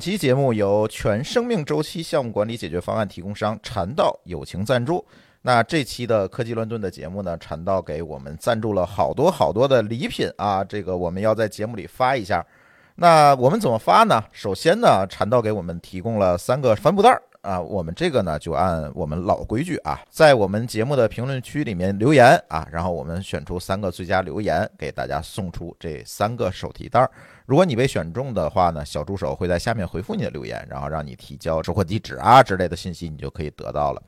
[0.00, 5.04] 本期节目由全生命周期项目管理解决方案提供商禅道友情赞助。
[5.42, 12.42] 那这期的科技乱炖的节目呢，禅道给我们赞助了好多好多的礼品啊，这个我们要在节目里发一下。
[12.94, 14.24] 那我们怎么发呢？
[14.32, 27.10] 首先呢，禅道给我们提供了三个帆布袋儿啊，我们这个呢就按我们老规矩啊，在我们节目的评论区里面留言啊，然后我们选出三个最佳留言，给大家送出这三个手提袋儿。
[27.50, 34.00] 如果你被选中的话呢，小助手会在下面回复你的留言，然后让你提交收货地址啊之类的信息，你就可以得到了。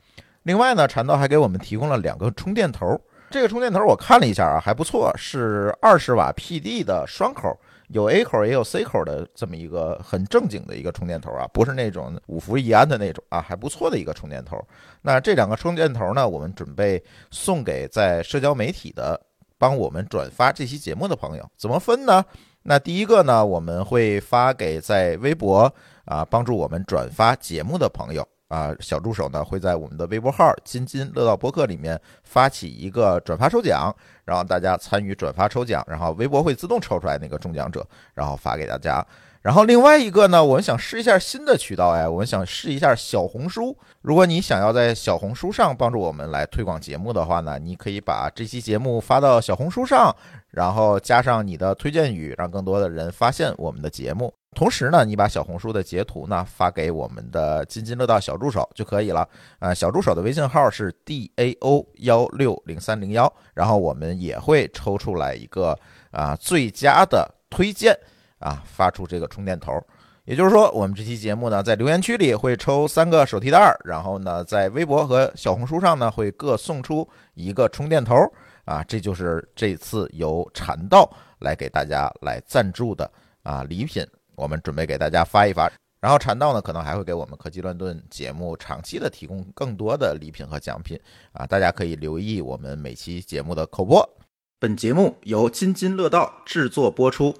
[0.44, 2.96] 另外呢，禅道还给我们提供了两个充电头。
[3.32, 14.56] 这个充电头我看了一下啊，还不错，是二十瓦 PD 的双口，有 A 口也有 C 口的这么一个很正经的一个充电头啊，不是那种五伏一安的那种啊，还不错的一个充电头。
[15.00, 19.20] 那这两个充电头呢，我们准备送给在社交媒体的
[19.58, 22.24] 帮我们转发这期节目的朋友，怎么分呢？
[22.62, 25.72] 那第一个呢，我们会发给在微博
[26.04, 28.26] 啊帮助我们转发节目的朋友。
[28.48, 33.90] 啊，小助手呢会在我们的微博号“津津乐道播客”里面发起一个转发抽奖，
[34.26, 37.82] 然后大家参与转发抽奖，然后微博会自动抽出来那个中奖者，
[38.12, 39.02] 然后发给大家。
[39.40, 43.74] 然后另外一个呢，我们想试一下新的渠道哎，我们想试一下小红书。
[44.02, 50.14] 如果你想要在小红书上帮助我们来推广节目的话呢，你可以把这期节目发到小红书上，
[50.52, 54.32] 然后加上你的推荐语，让更多的人发现我们的节目。
[54.54, 59.26] 同时呢，你把小红书的截图呢发给我们的津津乐道小助手就可以了。
[59.58, 65.74] 啊，小助手的微信号是 d a o 幺六零三零幺，然后我们也会抽出来一个
[66.10, 67.98] 啊最佳的推荐
[68.38, 69.72] 啊，发出这个充电头。
[70.24, 78.14] 也就是说，我们这期节目呢，在留言区里会抽三个手提袋，然后呢，在微博和小红书上呢，会各送出一个充电头。
[78.64, 81.10] 啊，这就是这次由禅道
[81.40, 83.10] 来给大家来赞助的
[83.42, 84.06] 啊礼品。
[84.34, 90.98] 我们准备给大家发一发，然后禅道呢，可能还会给我们科技乱炖节目长期的提供更多的礼品和奖品
[91.32, 94.08] 啊，大家可以留意我们每期节目的口播。
[94.58, 97.34] 本节目由津津乐道制作播出。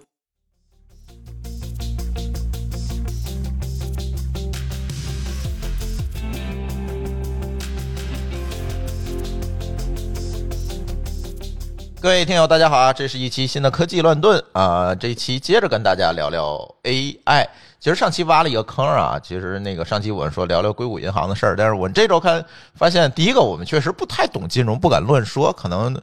[12.02, 12.92] 各位听友，大家好啊！
[12.92, 14.92] 这是一期新的科技乱炖啊！
[14.92, 17.46] 这一期接着跟大家聊聊 AI。
[17.78, 25.96] 其实上期挖了一个坑啊，其实那个上期我们说聊聊硅谷银行的事儿，但是我这周看发现，第一个我们确实不太懂金融，不敢乱说，可能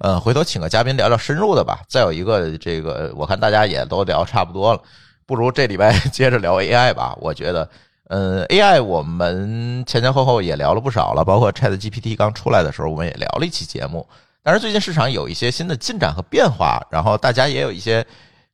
[0.00, 1.78] 呃回头请个嘉宾聊聊深入的吧。
[1.86, 4.80] 再有一个，这个我看大家也都聊差不多了，
[5.26, 7.16] 不如这礼拜接着聊 AI 吧。
[7.20, 7.70] 我觉得，
[8.08, 14.04] 嗯，AI 我们前前后后也聊了不少了，包括 ChatGPT 刚出来的时候，我们也聊了一期节目。
[14.46, 18.06] 但是最近市场有一些新的进展和变化，然后大家也有一些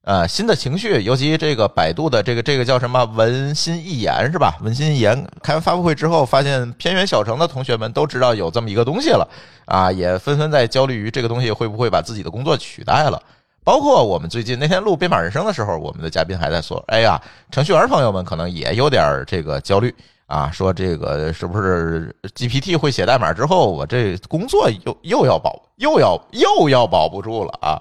[0.05, 4.57] 呃新的情绪，尤其这个百度的这个这个叫什么文心一言是吧？
[4.63, 9.29] 文心一言开完发布会之后，发现偏远小城的同学们都知道有这么一个东西了
[9.67, 13.23] 啊，也纷纷在焦虑于这个东西会不会把自己的工作取代了。
[13.63, 17.21] 包括我们最近那天录编码人生的时候，我们的嘉宾还在说：“哎呀，
[17.51, 19.95] 程序员朋友们可能也有点这个焦虑。”
[20.33, 27.77] 啊，说这个是不是 GPT 会写代码之后，我这工作又又要保，又要又要保不住了啊？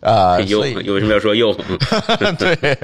[0.00, 1.52] 呃，又你为什么要说又？
[2.38, 2.78] 对，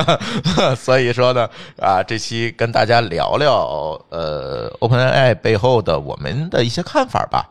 [0.74, 1.46] 所以说呢，
[1.78, 7.46] 啊，这期跟大家聊聊呃，OpenAI 背后的我们的一些看法吧。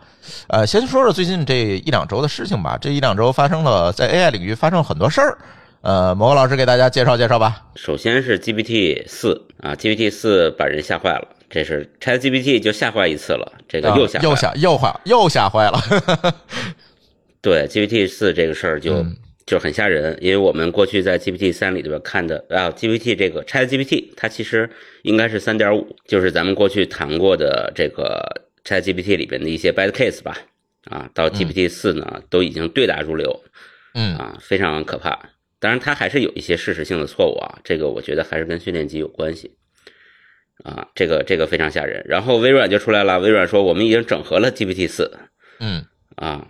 [0.47, 2.75] 呃，先说说最近这一两周的事情吧。
[2.81, 5.37] 这一两周发生了，在 AI 领域发生了很多事儿。
[5.83, 7.61] 呃，某个老师给大家介绍介绍吧。
[7.75, 15.77] 首先是 GPT 四啊，GPT 四把人吓坏了，这是 ChatGPT 就吓坏一次了，这个又吓又吓又坏又吓坏了。
[17.43, 19.05] 对 GPT 四这个事儿就
[19.45, 24.69] 就很吓人，因为我们过去在 GPT 三里边看的啊，GPT 这个 ChatGPT 它其实
[25.01, 28.23] 应该是三点五，就是咱们过去谈过的这个
[28.63, 30.37] ChatGPT 里边的一些 bad case 吧。
[30.85, 33.37] 啊，到 GPT 四呢都已经对答如流，
[33.95, 35.19] 嗯啊，非常可怕。
[35.63, 39.55] 当然，它还是有一些事实性的错误啊，这个我觉得还是跟训练集有关系
[40.61, 42.03] 啊，这个这个非常吓人。
[42.05, 45.09] 然后微软就出来了，微软说我们已经整合了 GPT 四，
[45.59, 45.85] 嗯
[46.17, 46.49] 啊，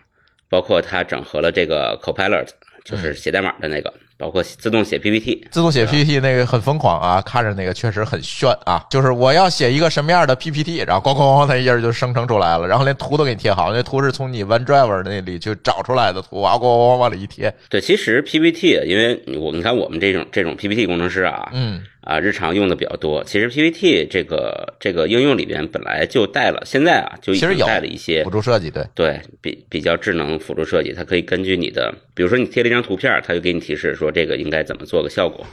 [0.49, 2.47] 包括它整合了这个 Copilot，
[2.83, 3.93] 就是写代码的那个。
[4.23, 8.81] 包括自动写 PPT，自动写 PPT 那个很疯狂啊，看着那个确实很炫啊。
[8.89, 17.53] 就是我要写一个什么样的 PPT，然后咣咣咣，它一页就生成出来了，然后连图都给你贴好，那图是从你 OneDrive 那里就找出来的图啊，咣咣咣往里一贴。
[17.69, 21.83] 对，其实 PPT，因为我你看我们这种这种 PPT 工程师啊，嗯。
[22.03, 23.23] 啊，日常用的比较多。
[23.23, 35.45] 其实 PPT 这个这个应用里边本来就带了，现在啊就已经带了一些辅助设计，对对，比比较智能辅助设计，它可以根据你的，比如说你贴了一张图片，它就给你提示说这个应该怎么做个效果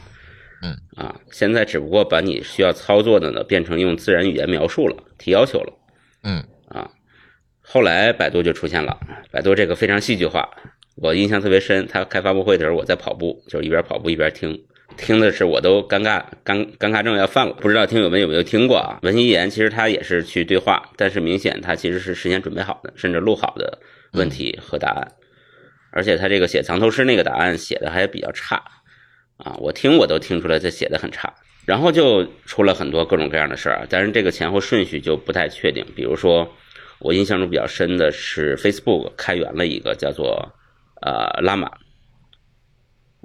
[0.62, 5.72] 嗯啊，现在只不过把你需要操作的呢变成用自然语言描述了，提要求了。
[6.22, 6.90] 嗯啊，
[7.62, 9.00] 后来百度就出现了，
[9.32, 10.50] 百度这个非常戏剧化，
[10.96, 11.86] 我印象特别深。
[11.86, 14.62] 他开发布会的时候，我在跑步，就是一边跑步一边听，
[14.98, 17.54] 听的是我都尴尬，尴尴尬症要犯了。
[17.54, 18.98] 不知道听友们有没有听过啊？
[19.02, 23.78] 文心一言其实它也是去对话，但是明显它其实是事先准备好的，甚至录好的
[24.12, 25.12] 问题和答案，
[25.90, 28.62] 而且他这个写藏头诗那个答案写的还比较差
[29.38, 31.32] 啊，我听我都听出来他写的很差。
[31.66, 35.86] 然后就出了很多各种各样的事儿，但是这个前后顺序就不太确定。
[35.94, 36.50] 比如说，
[36.98, 40.52] 我印象中比较深的是 Facebook 开源了一个叫做
[41.02, 41.70] 呃拉玛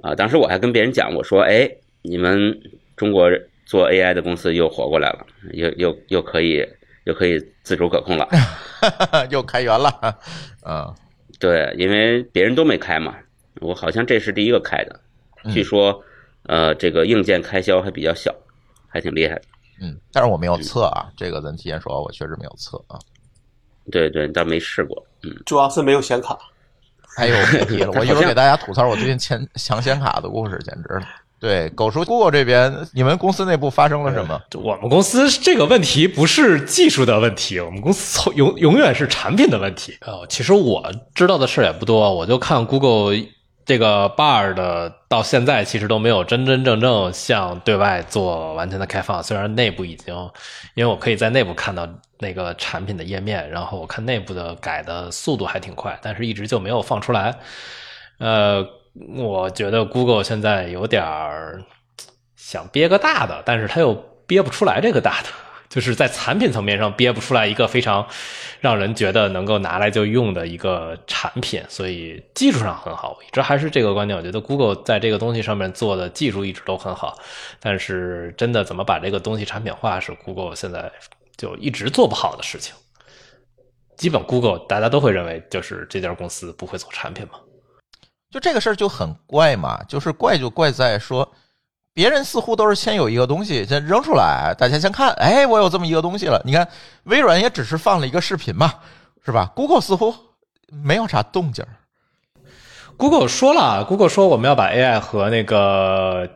[0.02, 1.68] 啊，当时我还跟别人讲，我说哎，
[2.02, 2.60] 你们
[2.94, 3.28] 中国
[3.64, 6.64] 做 AI 的公司又活过来了，又又又可以
[7.04, 8.28] 又可以自主可控了，
[9.30, 9.90] 又开源了，
[10.64, 10.94] 嗯，
[11.38, 13.14] 对，因为别人都没开嘛，
[13.60, 15.00] 我好像这是第一个开的，
[15.52, 16.02] 据说。
[16.48, 18.32] 呃，这个硬件开销还比较小，
[18.86, 19.42] 还挺厉害的。
[19.82, 22.96] 嗯，但是我没有测啊，这个咱提前说，我确实没有测啊。
[23.90, 25.04] 对对，但没试过。
[25.24, 26.38] 嗯，主要是没有显卡。
[27.16, 31.08] 还有，别提了，我一会儿给大家吐槽我最近抢抢显卡的故事，简直了。
[31.38, 34.40] 对，狗叔，Google 这边，你们公司内部发生了什么？
[34.54, 39.96] 我们公司这个问题不是技术的问题，我们公司从永永远是产品的问题。
[40.06, 43.16] 哦，其实我知道的事也不多，我就看 Google。
[43.66, 50.14] 这个 bar 的到现在其实都没有真真正正向对外做完全的开放，虽然内部已经，
[50.74, 51.84] 因为我可以在内部看到
[52.20, 57.34] 那个产品的页面，然后我看内部的改的速度还挺快，但是一直就没有放出来。
[58.18, 58.64] 呃，
[59.18, 61.04] 我觉得 Google 现在有点
[62.34, 63.94] 想憋个大的，但是他又
[64.26, 65.28] 憋不出来这个大的。
[65.68, 68.06] 就是在产品层面上憋不出来一个非常
[68.60, 73.18] 让人觉得能够拿来就用的一个产品，所以技术上很好。
[73.26, 77.18] 一直还是这个观点，我觉得 Google 在这个东西上面做的技术一直都很好，
[77.60, 80.90] 但是真的怎么把这个东西产品化，是 Google 现在
[81.36, 82.72] 就一直做不好的事情。
[83.96, 87.40] 基本 Google 大家都会认为，就是这家公司不会做产品嘛。
[88.30, 91.30] 就这个事儿就很怪嘛，就是怪就怪在说。
[91.94, 96.42] 别人似乎都是先有一个东西先扔出来，大家先看，哎，我有这么一个东西了。
[96.44, 96.68] 你看，
[97.04, 98.74] 微软也只是放了一个视频嘛，
[99.24, 100.14] 是吧？Google 似乎
[100.70, 101.64] 没有啥动静。
[102.96, 106.28] Google 说了，Google 说我们要把 AI 和那个。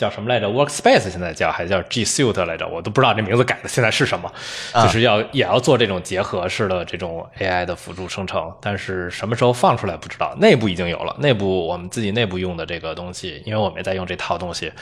[0.00, 2.66] 叫什么来着？Workspace 现在叫还是叫 G Suite 来着？
[2.66, 4.32] 我都不知道这名字改的现在是什么。
[4.72, 10.34] 就是要也要做这种结合式的这种 AI 的辅助生成，但是什么时候放出来不知道。
[10.38, 14.72] 内部已经有了，内部我们自己内部用的这个东西，因为我们也在用这套东西。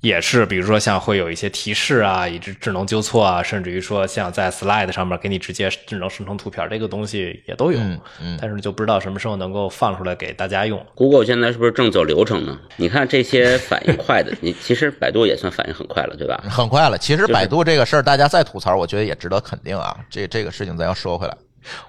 [0.00, 7.78] 也是，比如说像会有一些提示啊，以及智能纠错啊，甚至于说像在 Slide 上面给你直接智能生成图片，这个东西也都有。
[8.22, 10.82] 嗯，但是就不知道什么时候能够放出来给大家用。
[10.94, 12.58] Google 现在是不是正走流程呢？
[12.76, 16.42] 你看这些反应快的， 你其实百度也算反应很快了，对吧？
[16.48, 16.96] 很快了。
[16.96, 19.94] 其实百度这个事儿，大家再吐槽，我觉得也值得肯定啊。
[20.08, 21.36] 这这个事情咱要说回来，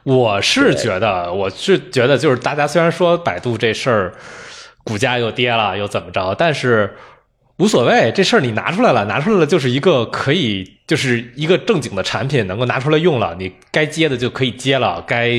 [0.04, 4.14] 我是觉得，我是觉得，就是大家虽然说百度这事儿
[4.84, 6.94] 股价又跌了，又怎么着，但是。
[7.62, 15.30] 无所谓，这事儿你拿出来了，拿出来了就是一个可以，就是一个正经的产品，能够拿出来用了，你该接的就可以接了，该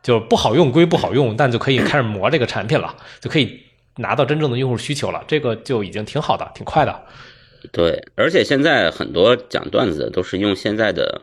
[0.00, 3.60] 就不好用归不好用，但就可以开始磨这个产品了，就可以
[3.96, 7.02] 拿到真正的用户需求了，这个就已经挺好的，挺快的。
[7.72, 11.22] 对，而且现在很多讲段子的都是用现在的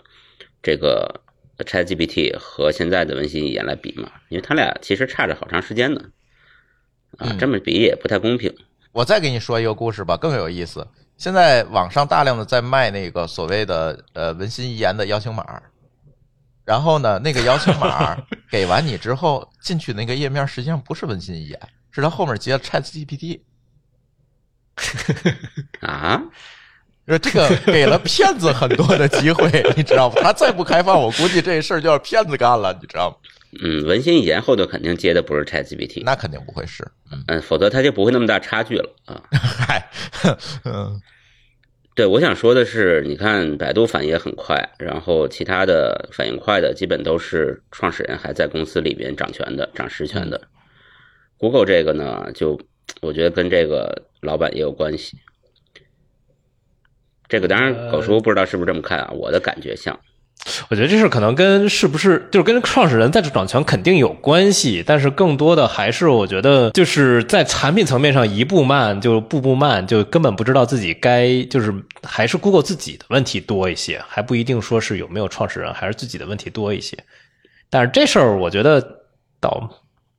[0.62, 1.22] 这个
[1.60, 6.02] ChatGPT 和现在的文心一言来比嘛，因为他俩其实差着好长时间呢，
[7.20, 8.54] 啊，这么比也不太公平。
[8.96, 10.88] 我再给你说一个故事吧，更有意思。
[11.18, 15.62] 现在网上大量的在卖那个所谓的呃文心一言的邀请码，
[16.64, 18.18] 然后呢，那个邀请码
[18.50, 21.60] 给完你之后，进去那个页面实际上不是文心一言，
[21.92, 23.42] 是他后面接了 Chat GPT。
[25.82, 26.22] 啊，
[27.06, 30.16] 这个 给了骗子很多的机会，你知道吗？
[30.22, 33.18] 他再不开放，我估计这事儿就要骗子干了，你知道吗？
[33.64, 36.86] 嗯，文心一言后头肯定接的不是 ChatGPT，那肯定不会是，
[37.28, 39.22] 嗯，否则他就不会那么大差距了啊。
[39.32, 39.90] 嗨，
[40.66, 41.00] 嗯，
[41.96, 50.42] 对，我想说的是，你看百度反应也很快，然后其他的反应快的基本都是创始人还在公司里边掌权的、掌实权的。
[51.38, 52.60] Google 这个呢，就
[53.02, 55.18] 我觉得跟这个老板也有关系。
[57.28, 59.10] 这个当然，狗叔不知道是不是这么看啊？
[59.12, 59.98] 我的感觉像。
[60.70, 76.96] 我觉得这事可能跟是不是就是跟创始人在这掌权肯定有关系，但是更多的还是我觉得就是在产品层面上一步慢就步步慢，就根本不知道自己该就是还是 Google 自己的问题多一些，还不一定说是有没有创始人，还是自己的问题多一些。
[77.72, 79.00] 但是这事儿我觉得
[79.40, 79.68] 倒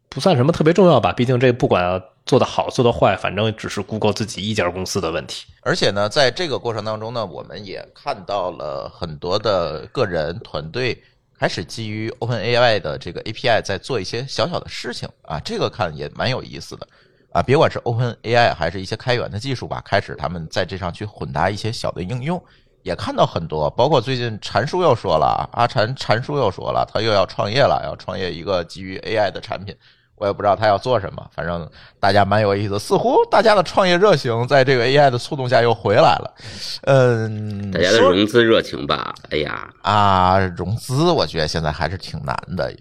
[0.09, 5.47] 不算什么特别重要吧，毕竟这不管做的好做的坏，反正只是 Google 自己一家公司的问题。
[5.63, 11.01] 而且呢，在这个过程当中呢，我们也看到了很多的个人团队
[11.39, 16.89] 开始基于 OpenAI 的这个 API 在做一些小小的事情啊，这个看也蛮有意思的
[17.33, 17.41] 啊。
[17.41, 22.43] 别管是 OpenAI 还是一些开源的技术吧，开始他们在这上去混搭一些小的应用。
[22.83, 29.77] 也看到很多，包括最近禅叔又说了，阿禅禅叔又说了，他又要创业了，要创业一个基于 AI 的产品。
[30.17, 31.69] 我也不知道他要做什么，反正
[32.01, 36.35] 大家蛮有意思，似乎大家的创业热情在这个 AI 的促动下又回来了。
[36.83, 42.75] 嗯，大家的融资热情吧，哎呀啊，融资我觉得现在还是挺难的，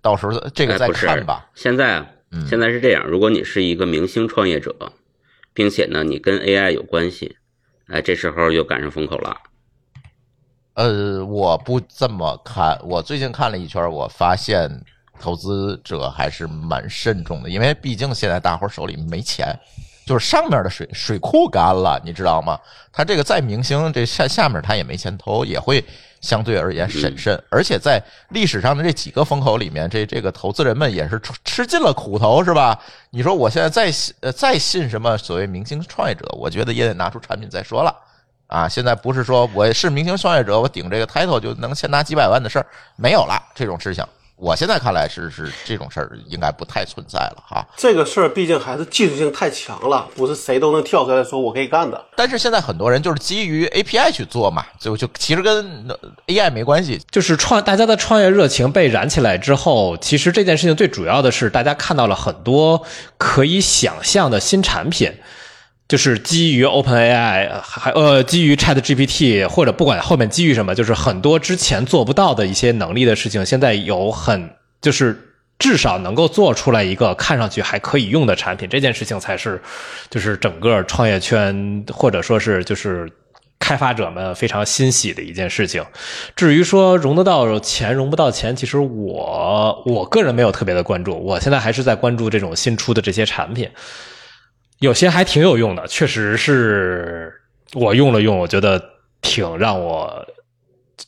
[0.00, 1.46] 到时候这个再看吧。
[1.54, 2.06] 现在啊，
[2.48, 4.74] 现在是这样，如果你是一个明星创业者，
[5.52, 7.36] 并且呢你跟 AI 有关系，
[7.88, 9.36] 哎，这时候又赶上风口了。
[10.74, 12.78] 呃，我不这么看。
[12.84, 14.70] 我最近看了一圈，我发现
[15.18, 19.58] 投资者还是蛮慎重的，因为毕竟现在大伙手里没钱，
[20.06, 22.58] 就是上面的水水库干了，你知道吗？
[22.92, 25.84] 他这个再明星，这下下面他也没钱投，也会
[26.20, 27.40] 相对而言审慎。
[27.50, 32.80] 而且在历史上的这几个风口里面，这这个投资人们也是吃尽了苦头，是吧？
[33.10, 37.94] 你说我现在再信呃再信什么所谓明星创业者，我觉得也得拿出产品再说了。
[38.48, 44.02] 啊，现在不是说我是明星创业者，我顶这个 title 就能先拿几百万的事儿没有了，这种事情，
[44.38, 47.66] 我现在看来是是这种事儿应该不太存在了哈。
[47.76, 52.00] 这个事儿毕竟还是技术性太强了，不是谁都能跳出来说我可以干的。
[52.16, 55.88] 但是现在很多人就是基于 API 去做嘛，就就其实跟
[56.28, 62.80] AI 没关系，就是创大家的创业热情被燃起来之后，其实这件事情最主要的是大家看到了很多
[63.16, 65.12] 可以想象的新产品。
[65.88, 74.50] 就是基于 OpenAI，还呃基于 ChatGPT，或者不管后面基于什么，就是很多之前做不到的一些能力的事情，现在有很
[74.82, 75.18] 就是
[75.58, 79.60] 至少能够做出来一个看上去还可以用的产品，这件事情才是
[80.10, 83.10] 就是整个创业圈或者说是就是
[83.58, 85.82] 开发者们非常欣喜的一件事情。
[86.36, 93.70] 至于说融得到钱融不到钱，其实我我个人没有特别的关注，我现在还是在关注这种新出的这些产品。
[94.78, 97.32] 有些还挺有用的，确实是
[97.74, 98.82] 我用了用，我觉得
[99.20, 100.26] 挺让我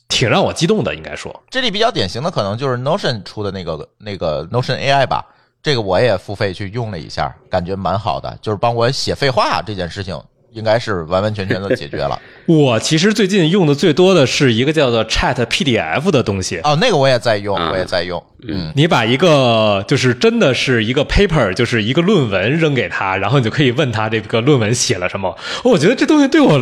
[0.07, 0.93] 挺让我激动的。
[0.93, 5.25] 应该说，这里比较典型的可能就是 Notion 出的那个那个 Notion AI 吧，
[5.63, 10.21] 这个我也付费去用了一下，感觉蛮好的，就是帮我写废话这件事情。
[10.53, 12.19] 应该是完完全全的 解决了。
[12.45, 16.59] 我其实最近用的最多的是一个叫做 Chat PDF 的东西。
[16.63, 18.21] 哦，那个我也在用，我也在用。
[18.47, 25.37] 嗯，你把一个就是真的是一个 paper，就是一个论文扔给他，然后你就可以问他这个论文写了什么。
[25.63, 26.61] 我觉得这东西对我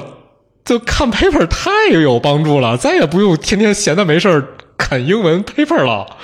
[0.66, 4.46] 就看 paper 太有帮助了，再也不用天天闲的没事
[4.78, 6.18] 啃英文 paper 了。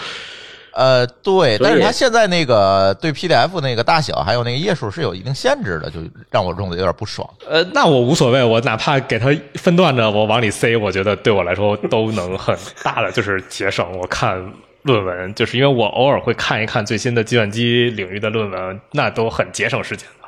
[0.75, 7.27] 呃，对，但是它现在那个对 PDF 那个大小还有那个页数是有一定限制的，就让我用的有点不爽。
[7.49, 12.53] 呃，那我无所谓，我哪怕给它分段着我往里塞，我觉得对我来说都能很
[12.83, 14.35] 大的就是节省我看
[14.81, 20.27] 论文，就是因为我偶尔会看一看最新的计算机领域的论文，那都很节省时间的。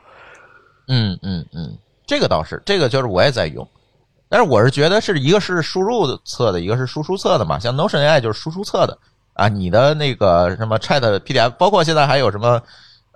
[0.88, 3.68] 嗯嗯嗯，这个倒是，这个就是我也在用，
[4.30, 8.98] 但是我是觉得是一个是输入侧的，一个是输出侧的嘛，像 Notion AI 就是输出侧的。
[9.38, 12.62] 啊，你的那个什么 Chat PDF，包括现在还有什么，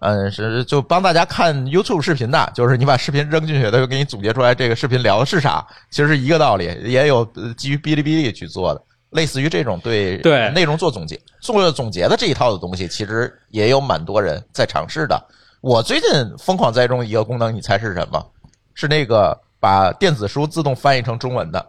[0.02, 6.66] 嗯，是就帮大家看 YouTube 视频的，就是你把视频扔进去，它就给你总结出来这个视频聊的是啥，其实是一个道理。
[6.84, 7.26] 也有
[7.58, 15.20] 基于哔哩哔哩去做的，类似于这种对对内容做总结、做总结的这一套的东西，其实也有蛮多人在尝试的。
[15.62, 18.24] 我最近疯狂栽种一个功能，你猜是什么？
[18.74, 21.64] 是那个把电子书自动翻译成中文的。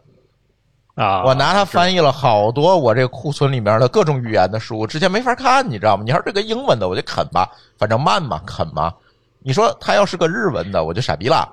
[0.94, 1.24] 啊！
[1.24, 6.02] 我拿它翻译了好多我这库存里面的各种语言的书，之前没法看，你知道吗？
[6.04, 8.92] 你说这个英文的，我就啃吧，反正慢嘛，啃嘛。
[9.38, 11.48] 你说它要是个日文的，我就傻逼了，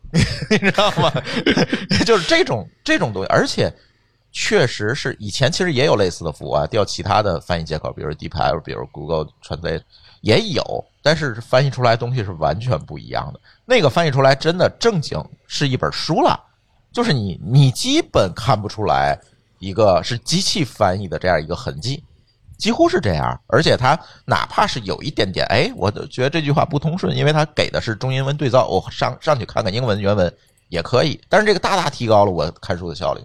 [0.48, 1.12] 你知道吗？
[2.06, 3.72] 就是这种这种东西，而且
[4.30, 9.82] 确实是以前其实也有类似的服务啊，调其他的翻译接口，比如 D P L，比如 Google Translate
[10.20, 13.40] 也有，但是翻译出来东西是完全不一样的。
[13.66, 16.40] 那个翻译出来真的正经是一本书了。
[16.94, 19.18] 就是你，你基本看不出来
[19.58, 22.02] 一个是机器翻译的这样一个痕迹，
[22.56, 23.38] 几乎是这样。
[23.48, 30.32] 而且它哪怕是有一点点，哎，我觉得这句话不通顺，因为它给的是中英文对照，我上上去看看英文原文
[30.68, 31.20] 也可以。
[31.28, 33.20] 但是这个大大提高了我看书的效率，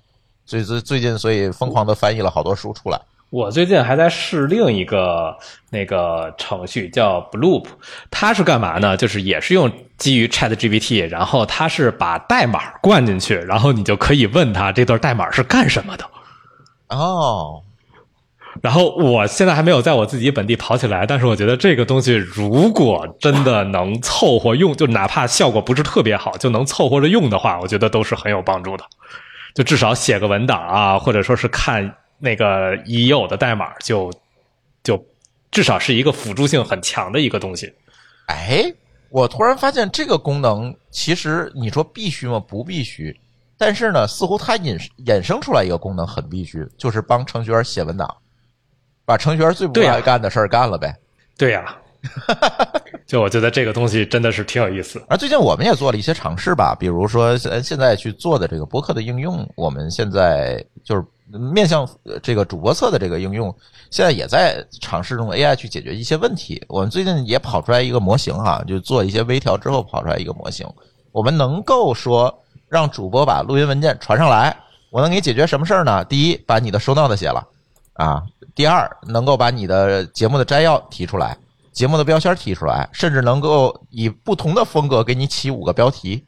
[0.48, 3.00] 所以最最近所以疯狂的翻译了好多书出来。
[3.30, 5.38] 我最近还在试另一个
[5.70, 7.68] 那个程序，叫 Bloop，
[8.10, 8.98] 它是干嘛呢？
[8.98, 16.10] 就是也是用基于 Chat GPT，然后它是把代码灌进去，然后你就可以问他这段代码是干什么的。
[16.88, 17.62] 哦，
[18.64, 28.84] 然后我现在还没有在我自己本地跑起来，但是我觉得这个东西如果真的能凑合用，就哪怕效果不是特别好，就能凑合着用的话，我觉得都是很有帮助的。
[29.54, 34.12] 就至少写个文档啊，或者说是看那个已有的代码，就
[34.84, 35.06] 就
[35.52, 37.74] 至少是一个辅助性很强的一个东西。
[38.28, 38.74] 哎，
[39.10, 42.40] 我突然发现这个功能其实你说必须吗？
[42.40, 43.16] 不必须。
[43.58, 48.16] 但是呢，似乎它引衍生出来一个功能很必须，就是帮程序员写文档。
[49.06, 50.96] 把程序员最不爱干的事儿干了呗。
[51.38, 51.76] 对呀，
[53.08, 55.04] 就我觉得这个东西真的是挺有意思。
[55.10, 61.88] 而最近我们也做了一些尝试吧，比如说现现在去做的这个博客的应用，我们现在就是面向
[62.24, 63.54] 这个主播侧的这个应用，
[63.92, 66.64] 现在也在尝试用 AI 去解决一些问题。
[66.68, 70.66] 我们最近也跑出来一个模型哈，就做一些微调之后跑出来一个模型，
[71.12, 72.34] 我们能够说
[72.68, 74.56] 让主播把录音文件传上来，
[74.90, 76.04] 我能给你解决什么事儿呢？
[76.06, 77.46] 第一，把你的收 note 写了
[77.94, 78.24] 啊。
[78.56, 81.38] 第二，能够把你的节目的摘要提出来，
[81.72, 86.26] 节目的标签提出来，甚至能够以不同的风格给你起五个标题，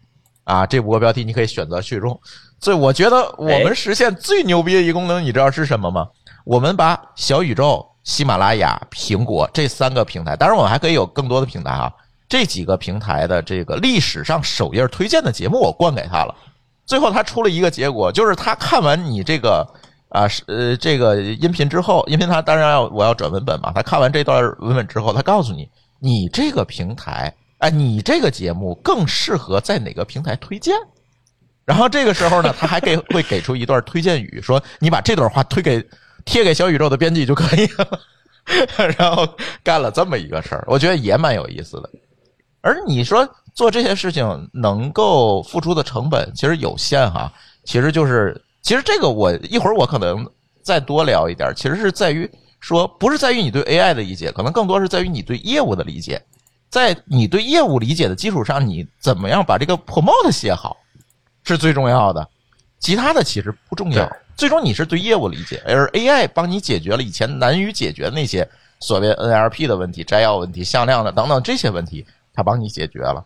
[0.51, 2.20] 啊，这五个标题你可以选择去用。
[2.60, 6.08] 所以我觉得我们实现最牛逼的一个功能，你知道是什么吗？
[6.46, 11.91] 我们把小宇宙、喜马拉雅、苹果这三个平台，当然我们还可以有更多的平台啊，
[12.27, 16.36] 这几个平台的这个历史上首页推荐的节目，我灌给他了。
[16.86, 19.65] 最后他出了一个结果，就是他看完你这个。
[20.12, 23.72] 啊，是呃，这个音频之后，音频他当然要我要转文本嘛。
[23.74, 25.70] 他看完这段文本之后，他告诉你，
[26.01, 30.75] 你这个平台，哎，你这个节目更适合在哪个平台推荐。
[31.63, 35.82] 然后这个时候呢，他还给会给出一段推荐语，说你把这段话推给
[36.25, 38.00] 贴给小宇宙的编辑就可以了。
[38.98, 39.27] 然后
[39.63, 41.89] 干了这么一个事儿，我觉得也蛮有意思的。
[42.62, 47.32] 而你说做这些事情能够付出的成本其实有限哈，
[47.63, 48.39] 其实就是。
[48.63, 50.24] 其实这个我一会儿我可能
[50.62, 56.24] 再多聊一点，其实是在于说，不是在于你对 AI 的理解，可能更多是在于你对业务的理解。
[56.72, 60.78] 在你对业务理解的基础上，你怎么样把这个 promote 写好，
[61.44, 62.28] 是最重要的。
[62.80, 64.10] 其他的其实不重要。
[64.38, 72.03] 最终你是对业务理解，而 AI 帮你解决了以前难于解决的那些所谓 NLP 的问题、摘要问题、向量的等等这些问题，
[72.34, 73.24] 它帮你解决了。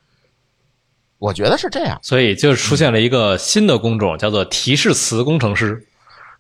[1.19, 5.87] 我觉得是这样，所以就出现了一个新的工种，叫做提示词工程师。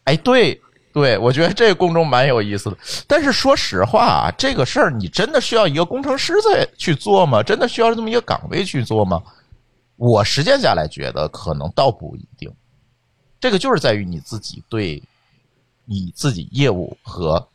[0.03, 0.59] 哎，对
[0.95, 2.77] 对，我觉得这个工种蛮有意思的。
[3.05, 7.43] 但是说实话啊，这个事儿你真的需要一个工程师在去做吗？
[7.43, 9.21] 真的需要这么一个岗位去做吗？
[9.97, 12.49] 我实践下来觉得可能倒不一定。
[13.41, 15.03] 这个就是在于你自己对
[15.83, 17.45] 你自己业务和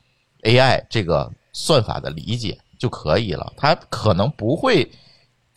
[0.43, 3.51] AI 这个算法的理解就可以了。
[3.57, 4.87] 他可能不会。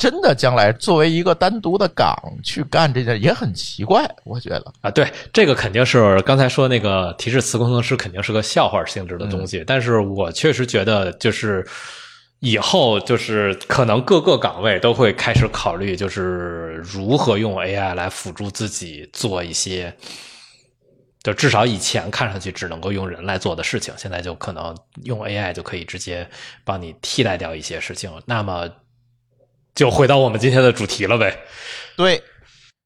[0.03, 2.13] 真的，将来作为一个单独的岗
[2.43, 11.65] 去干这件也很奇怪，我觉得啊，对，这个肯定是刚才说那个提示词工程师肯定是个笑话性质的东西，但是我确实觉得就是
[12.39, 19.95] 以后就是可能各个岗位都会开始考虑，就是如何用 AI 来辅助自己做一些，
[21.23, 26.29] 就至少以前看上去只能够用人来做的事情，现在就可能用 AI 就可以直接
[26.65, 28.69] 帮你替代掉一些事情，那么。
[29.75, 31.35] 就回到我们今天的主题了呗。
[31.95, 32.21] 对，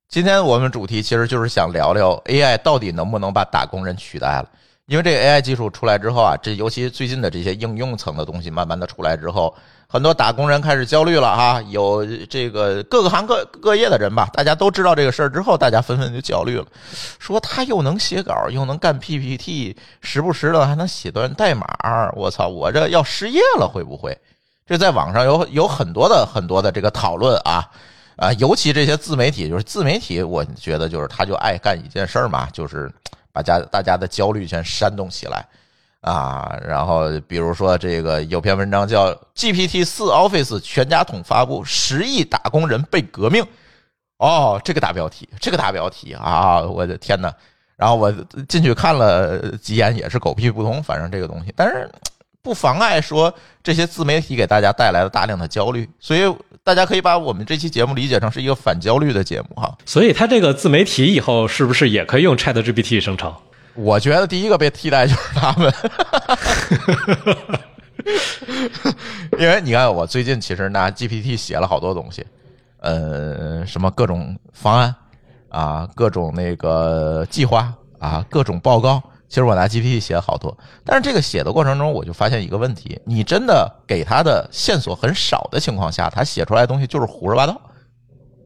[0.09, 4.49] 今天我们主题其实就是想聊聊 AI 到底能不能把打工人取代了。
[4.85, 9.53] 因为这个 AI 技术出来之后啊，这尤其最近的这些应用层的东西慢慢的出来之后，
[9.85, 11.61] 很多打工人开始焦虑了哈。
[11.67, 16.65] 有这个各个行各各业的人吧，大家都知道这个事儿之后，大家纷纷就焦虑了，
[17.19, 21.67] 说他又能写稿，又能干 PPT，时不时的还能写段代码，
[22.15, 24.17] 我操，我这要失业了会不会？
[24.67, 27.65] 这在网上有有很多的很多的这个讨论啊
[28.17, 32.91] 啊，尤其这些自媒体，就是自媒体，我觉得就是他就爱干一件事儿嘛，就是
[33.31, 35.45] 把家大家的焦虑全煽动起来
[36.01, 36.59] 啊。
[36.67, 43.45] 然后比如说这个有篇文章叫 GPT 四 Office 全家桶发布，十亿打工人被革命。
[44.17, 47.31] 哦，这个大标题，这个大标题啊，我的天呐，
[47.77, 48.11] 然后我
[48.49, 51.89] 进去看了几眼，也是狗屁不通，反正这个东西，但是。
[52.41, 56.21] 不妨碍说这些自媒体给大家带来了大量的焦虑，所以
[56.63, 59.77] 大家可以把我们这期节目理解成是一个反焦虑的节目哈。
[59.85, 63.33] 所以它这个自媒体以后是不是也可以用 Chat GPT 生成？
[63.75, 65.73] 我觉得第一个被替代就是他们，
[69.37, 72.25] 因为你看我最近其实拿 GPT 写了好多东西，
[72.79, 74.95] 呃，什么各种方案
[75.49, 79.03] 啊，各种那个计划啊，各种报告。
[79.29, 87.59] 其实我拿 GPT 写了好多，但是这个写的过程中，我就发现一个问题：你真的给他的线索很少的情况下，他写出来的东西就是胡说八道。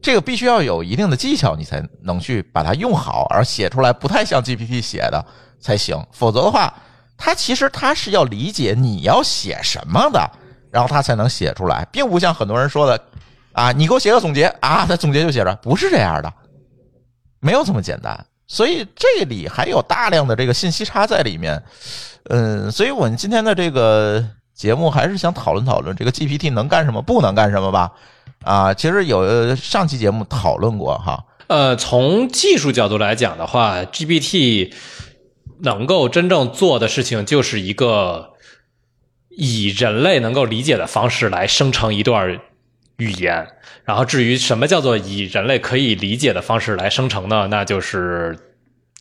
[0.02, 5.24] 这个必须要有一定的技巧，你才能去把它用好，而写出来不太像 GPT 写的
[5.60, 6.04] 才行。
[6.10, 6.74] 否则的话，
[7.16, 10.28] 他其实他是要理解你要写什么的，
[10.72, 13.00] 然后他才能写出来，并不像很多人说的
[13.52, 16.34] 啊，你给我写个总结啊，他总结就写着，不是这样的，
[17.38, 18.26] 没有这么简单。
[18.52, 21.62] 所以这里还有大量的这个信息差在里面，
[22.24, 24.22] 嗯，所以我们今天的这个
[24.54, 27.90] 节目还是想讨论讨论这个 GPT 能干什么，不能干什么吧？
[28.44, 31.24] 啊，其实有上期节目讨论过哈。
[31.46, 34.74] 呃，从技术角度来讲的话，GPT
[35.60, 38.34] 能够真正做的事情就是一个
[39.30, 42.38] 以人类能够理解的方式来生成一段
[43.02, 43.46] 语言。
[43.84, 47.48] 然后，至于什么叫做以人类可以理解的方式来生成呢？
[47.50, 48.38] 那就是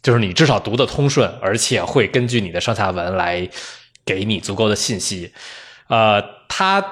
[0.01, 3.47] 就是你至少读的通顺，而且会根据你的上下文来
[4.03, 5.31] 给你足够的信息。
[5.87, 6.83] 呃，它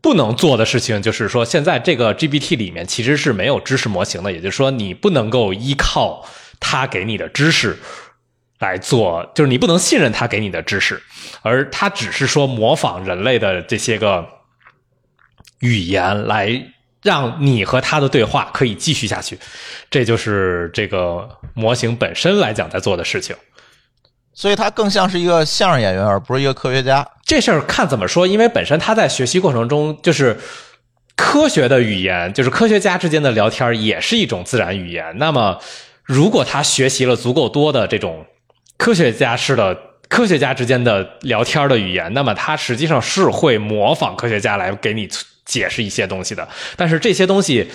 [0.00, 6.24] 不能做的事情就是说，现在这个 GPT 里面其实是没有知识模型的，也就是说，你不能够依靠
[6.60, 7.76] 它给你的知识
[8.60, 11.02] 来做，就是你不能信任它给你的知识，
[11.42, 14.24] 而它只是说模仿人类的这些个
[15.60, 16.72] 语言来。
[17.02, 19.38] 让你和他的对话可以继续下去，
[19.88, 23.36] 这就是这个模型本身来讲在做的事情。
[24.34, 27.06] 所以，他更像是一个相声演员，而不是一个科学家。
[27.24, 30.36] 这事儿看怎么说，因为本身他在学习过程中，就是
[31.14, 35.16] 科学的语言，就是科学家之间的聊天，也是一种自然语言。
[35.18, 35.60] 那么，
[36.02, 38.26] 如果他学习了足够多的这种
[38.76, 45.08] 科学家式的科学家之间的聊天的语言，那么他实际上是会模仿科学家来给你。
[45.46, 47.70] 解释一些东西的，但是这些东西，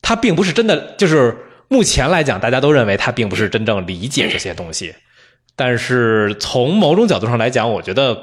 [0.00, 1.36] 它并不是真的，就是
[1.68, 4.94] 目前来讲，大家都认为他并不是真正理解这些东西。
[5.56, 8.18] 但是从某种角度上来讲，我觉得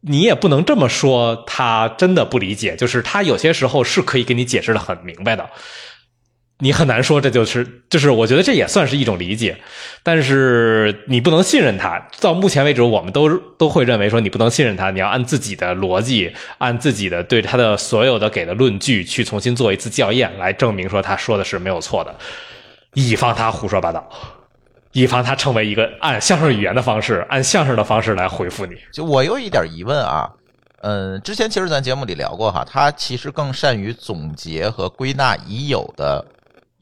[0.00, 5.48] 你也不能这么说，他真的不理解，就是他有些时候是可以给你解释的很明白的。
[6.62, 9.58] 你很难说这就是，就是我觉得这也算是一种理解，
[10.04, 12.00] 但是你不能信任他。
[12.20, 22.14] 到目前为止，我们都都会认为说你不能信任他，你要按自己的逻辑，按自己的对他的所有的给的论据去重新做一次校验，来证明说他说的是没有错的，
[22.94, 24.08] 以防他胡说八道，
[24.92, 28.76] 以防他成为一个按相声语言的方式，按相声的方式来回复你。
[28.92, 30.30] 就我有一点疑问啊，
[30.82, 36.24] 嗯，之前其实咱节目里聊过哈，他其实更善于总结和归纳已有的。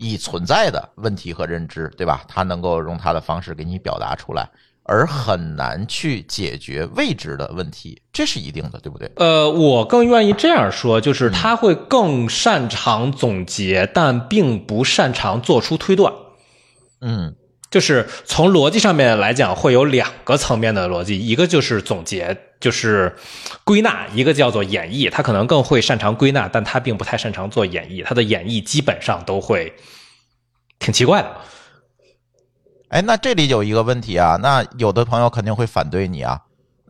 [0.00, 2.24] 已存在的问题和认知，对吧？
[2.26, 4.48] 他能够用他的方式给你表达出来，
[4.84, 9.12] 而很难去解决未知的问题，这是一定的，对不对？
[9.16, 16.10] 呃，我更愿意这样说，就是他会更擅长总结，但并不擅长做出推断。
[17.02, 17.34] 嗯，
[17.70, 23.16] 就是从逻辑上面来讲，会有两个层面的逻辑，一个就是总结，就是
[23.64, 25.10] 归纳；一个叫做演绎。
[25.10, 28.04] 他可能更会擅长归纳，但他并不太擅长做演绎。
[28.04, 29.74] 他的演绎基本上都会。
[30.82, 31.36] 挺奇怪的，
[32.88, 36.40] 哎，那这里有一个问题啊，那有的朋友肯定会反对你啊。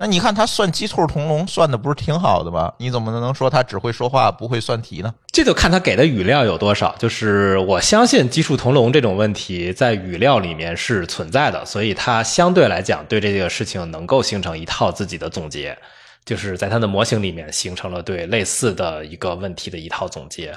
[0.02, 2.72] 那你看他算鸡兔同笼算的不是挺好的吗？
[2.78, 5.14] 你怎么能说他只会说话不会算题呢？
[5.30, 6.94] 这就看他给的语料有多少。
[6.98, 15.76] 就是我相信鸡兔同笼这种问题在语料里面是存在的，所以他相对来讲对这个事情能够形成一套自己的总结。
[16.24, 20.56] 就是在它的模型里面形成了对类似的一个问题的一套总结，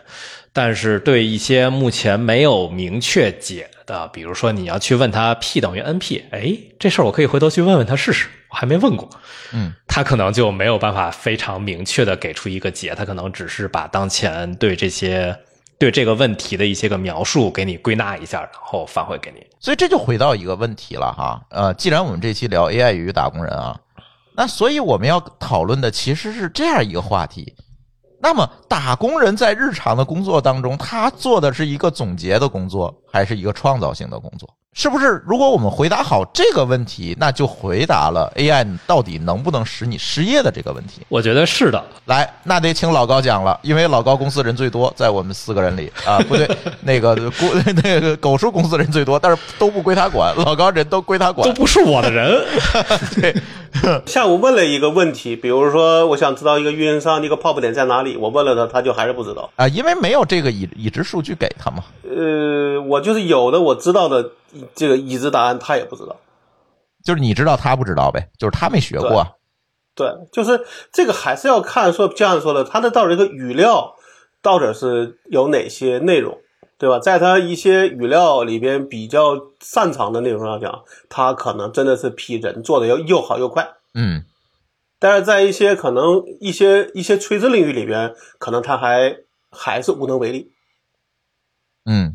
[0.52, 9.10] 但是对一些目前没有明确解的，比如说你要去问他 P 等于 NP，哎，这事儿我可以回头去问问他试试，我还没问过，
[9.52, 15.36] 嗯，他可能就没有办法非常明确的给出一个解，他可能只是把当前对这些
[15.80, 19.44] 对这个问题的一些个描述给你归纳一下，然后返回给你。
[19.60, 23.80] 所以这就回到一个问题了哈，呃，既然我们这期聊 AI 与打工人啊。
[24.36, 27.56] 那所以我们要讨论的其实是这样一个话题。
[28.22, 34.50] 那么，打工人在日常的工作当中，他做的是一个总结的工作，还是一个创造性的工作？
[34.74, 35.24] 是不是？
[35.28, 41.02] 如果我们回答好这个问题，那就回答了 AI 到底能不能使你失业的这个问题。
[41.10, 41.84] 我觉得是的。
[42.06, 46.50] 来，那得请老高讲了，因为老高公司人最多，在我们四个人里啊， 不对，
[46.82, 47.32] 那个狗
[47.84, 52.44] 那个狗叔公司人最多，但是都不归他管，老高人都归他管，都不是我的人。
[53.22, 53.36] 对。
[54.06, 61.84] 下午问了一个问题，比如说，我想知道一个运营商的一个 POP 点在哪里，我问了他，他就还是不知道啊，因为没有这个已已知数据给他嘛。
[62.04, 64.30] 呃，我就是有的我知道的
[64.76, 66.16] 这个已知答案，他也不知道，
[67.04, 69.40] 就是你知道他不知道呗，就是他没学过。
[69.96, 73.96] 对，就是这个还是要看说就像说的，他的到底这个语料
[74.42, 76.40] 到底是有哪些内容。
[76.76, 77.00] 对吧？
[77.00, 83.76] 在他一些语料里边比较擅长的内容上讲，他可能真的是比人做的要又好又快。
[83.94, 84.26] 嗯，
[85.00, 89.16] 但是在一些可能一些一些垂直领域里边，可能他还
[89.50, 90.52] 还是无能为力。
[91.86, 92.13] 嗯，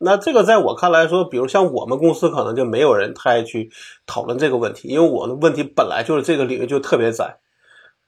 [0.00, 3.70] 那这个在我看来说，比如像我们公司可能就没有人太去
[4.06, 7.38] 讨论这个问题，因为我的问题本来就是这个领域就特别窄，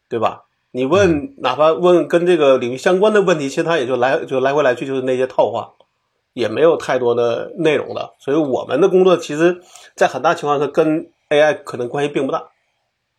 [0.08, 0.44] 对吧？
[0.72, 5.72] 你问哪怕问跟这个领域相关的问题，其实它也就来就来回来去就是那些套话，
[6.32, 8.12] 也没有太多的内容的。
[8.20, 9.60] 所以我们的工作其实，
[9.96, 12.50] 在很大情况下跟 AI 可能关系并不大。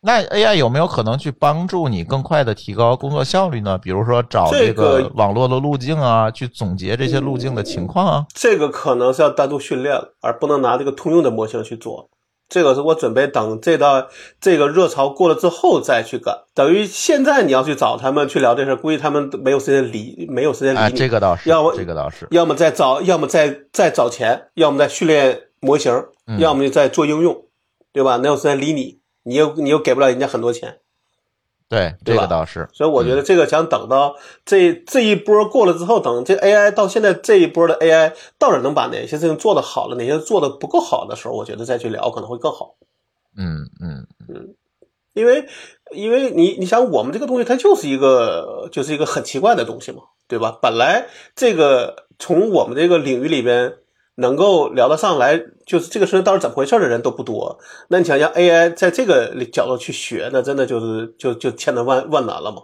[0.04, 3.78] 那 AI 有没有可能去帮助你更快的提高工作效率呢？
[3.78, 8.26] 比如说找这这个个网络的路径啊，去总结这些路径的情况啊。
[8.34, 12.10] 这个可能是要单独训练了，而不能拿这个通用的模型去做。
[12.48, 14.08] 这个是我准备等这道
[14.40, 16.36] 这个热潮过了之后再去干。
[16.52, 20.96] 等于现在你要去找他们去聊这事儿，估计他们都没有时间理，没有时间理啊，你。
[20.96, 25.92] 这个倒是，要么这个倒是，要么再找，要么再再找钱，要么再训练模型，
[26.26, 27.44] 嗯要么就再做应用，
[27.92, 28.16] 对吧？
[28.16, 28.98] 哪有时间理你？
[29.24, 30.78] 你又你又给不了人家很多钱，
[31.68, 32.68] 对，这个倒是。
[32.72, 42.76] 所以我觉得这个想等到这这一波过了之后，等这 AI 到现在这一波的 AI 到底能把哪些事情做得好了，哪些做得不够好的时候，我觉得再去聊可能会更好。
[43.36, 44.54] 嗯嗯嗯
[45.14, 45.46] 因为，
[45.90, 50.58] 因为你你想，我们这个东西它就是一个就是一个很奇怪的东西嘛，对吧？
[50.62, 51.06] 本来
[51.36, 53.74] 这个从我们这个领域里边
[54.16, 57.58] 能够聊得上来，就是这个事情到底怎么回事的人都不多。
[57.88, 62.62] 那你想让 AI 在这个角度去学，那真的就是就就千难万万难了嘛，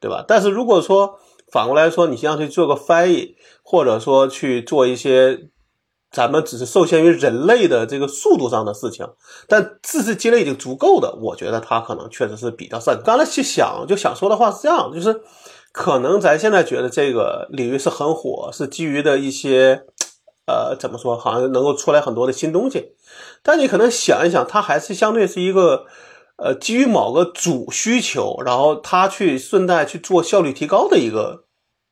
[0.00, 0.24] 对吧？
[0.26, 1.18] 但是如果说
[1.52, 5.48] 反过来说，你像去做个翻译，或者说去做一些
[6.10, 9.06] 咱们只是受限于人类的这个速度上的事情，
[9.46, 13.04] 但知识积累已经足够的，我觉得他可能确实是比较擅长。
[13.04, 15.20] 刚才去想就想说的话是这样，就是
[15.72, 19.84] 可能咱现在觉得这个领域是很火，是基于的一些
[20.48, 22.94] 呃怎么说，好像能够出来很多的新东西，
[23.42, 25.84] 但你可能想一想，它还是相对是一个
[26.38, 31.44] 呃基于某个主需求，然后它去顺带去做效率提高的一个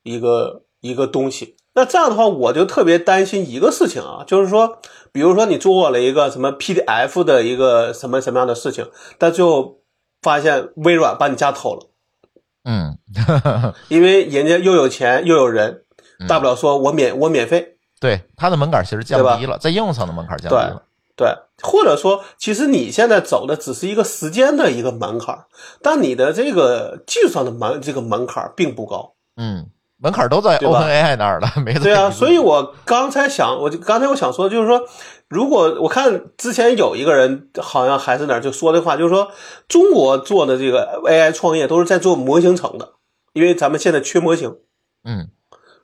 [0.03, 1.57] 一个一个东西。
[1.75, 4.79] 那这样的话，我就特别担心一个事情啊，就是说，
[5.13, 8.89] 比如说你做了一个什么 PDF 的一个什么什么样的事情，
[9.19, 9.81] 但最后
[10.23, 11.91] 发现微软把你家偷了，
[12.65, 12.97] 嗯，
[13.89, 15.85] 因为人家又有钱又有人，
[16.27, 17.76] 大不了说我免我免费，
[18.07, 20.81] 对，它的门槛其实降低了，在应用层的门槛降低了。
[21.17, 21.29] 对，
[21.63, 25.47] 或者说，其实你现在走的只是一个时间的一个门槛，
[25.83, 29.15] 但你的这个技术上的门这个门槛并不高。
[29.37, 29.67] 嗯，
[29.99, 31.49] 门槛都在 OpenAI 那儿了，
[31.83, 34.83] 对啊，所以我刚才想，我就刚才我想说，就是说，
[35.29, 39.33] 如果我看之前有一个人好像还是哪儿就说的话，就是说
[39.67, 42.93] 中国做的这个 AI 创业都是在做模型层的，
[43.33, 44.55] 因为咱们现在缺模型。
[45.03, 45.31] 嗯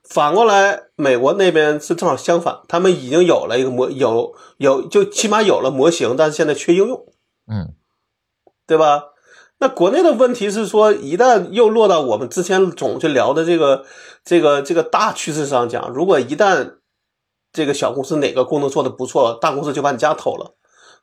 [0.02, 7.06] 反过来，美国那边是正好相反，他们已经有了一个模有有就起码有了模型，但是现在缺应用。
[7.46, 7.74] 嗯
[8.66, 9.04] 对吧？
[9.58, 13.84] 那国内的问题是说，一旦又落到我们之前总去聊的这个
[14.24, 16.78] 这个这个大趋势上讲，如果一旦
[17.52, 20.54] 这个小公司哪个功能做的不错，大公司就把你家偷了，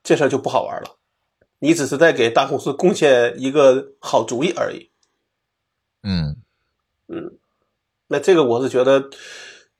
[0.04, 0.98] 这事儿就不好玩了。
[1.60, 4.90] 你只是在给大公司贡献一个好主意而已。
[6.02, 6.38] 嗯
[8.10, 9.10] 那这个我是觉得，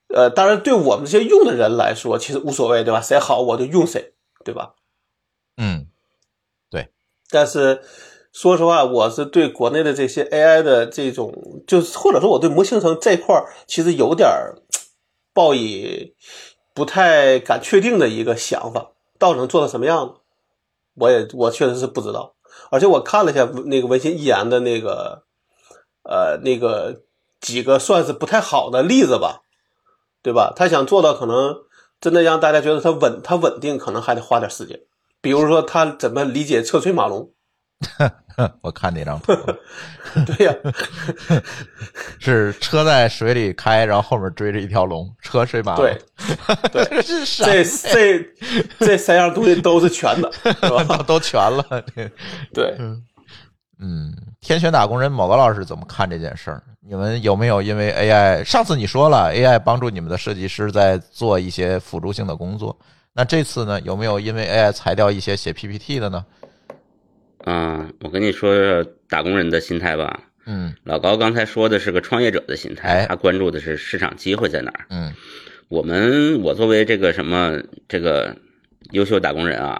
[0.08, 3.00] 呃，当然对我们这些用的人来说，其实无所谓，对吧？
[3.00, 4.14] 谁好我就用谁，
[4.44, 4.74] 对吧？
[5.56, 5.88] 嗯
[6.70, 6.88] 对
[7.28, 7.82] 但是
[8.32, 11.34] 说实话，我是对国内的这些 AI 的这种，
[11.66, 14.56] 就是或者说我对模型层这块儿，其实有点儿
[15.34, 16.14] 抱以
[16.72, 20.14] 不太敢确定的一个想法，到底能做到什么样子，
[20.94, 22.36] 我也我确实是不知道。
[22.70, 25.24] 而且我看了一下那个文心一言的那个，
[26.04, 27.02] 呃，那个
[27.40, 29.42] 几个算是不太好的例子吧，
[30.22, 30.52] 对吧？
[30.54, 31.56] 他想做到可能
[32.00, 34.78] 真的让大家觉得他稳，他稳定，可能还得花点时间。
[35.20, 37.30] 比如说他怎么理解车水马龙，
[38.62, 39.34] 我看那张图
[40.24, 40.54] 对呀、
[42.18, 45.84] 是车在水里开，然后后面追着一条龙，车水马龙。
[45.84, 45.98] 对，
[46.72, 47.24] 对 这？
[47.24, 48.34] 这这
[48.78, 50.52] 这三样东西都是全的，是
[50.84, 50.96] 吧？
[51.06, 51.62] 都全了。
[52.54, 52.76] 对，
[53.78, 56.62] 嗯，天选打工人某个老师怎么看这件事儿？
[56.80, 58.42] 你们有没有因为 AI？
[58.42, 62.76] 上次你说了 AI 帮助你们的设计师在做一些辅助性的工作，
[63.12, 66.24] 那这次呢，有没有因为 AI 裁掉一些写 PPT 的呢？
[67.44, 70.20] 嗯，我跟你说说打工人的心态吧。
[70.46, 74.86] 嗯老高刚才说的是个创业者的心哎态，他关注的是市场机会在哪儿。
[74.88, 75.12] 嗯
[75.68, 78.34] 我们我作为这个什么这个
[78.90, 79.78] 优秀打工人啊，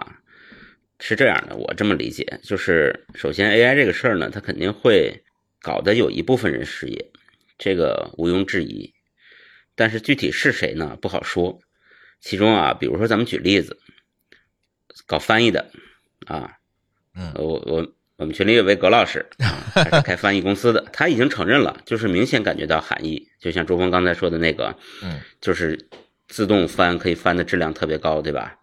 [1.01, 5.23] 是这样的，我这么理解，就是首先 AI 这个事儿呢，它肯定会
[5.59, 7.11] 搞得有一部分人失业，
[7.57, 8.93] 这个毋庸置疑。
[9.75, 11.59] 但是具体是谁呢，不好说。
[12.19, 13.79] 其中啊，比如说咱们举例子，
[15.07, 15.71] 搞翻译的
[16.27, 16.57] 啊，
[17.15, 25.89] 嗯我我我们群里有位葛老师，啊他是开翻译公司的，他已经承认了，就是明显感觉到含义，就像周峰刚才说的那个，嗯，就是
[26.27, 28.55] 自动翻可以翻的质量特别高，对吧？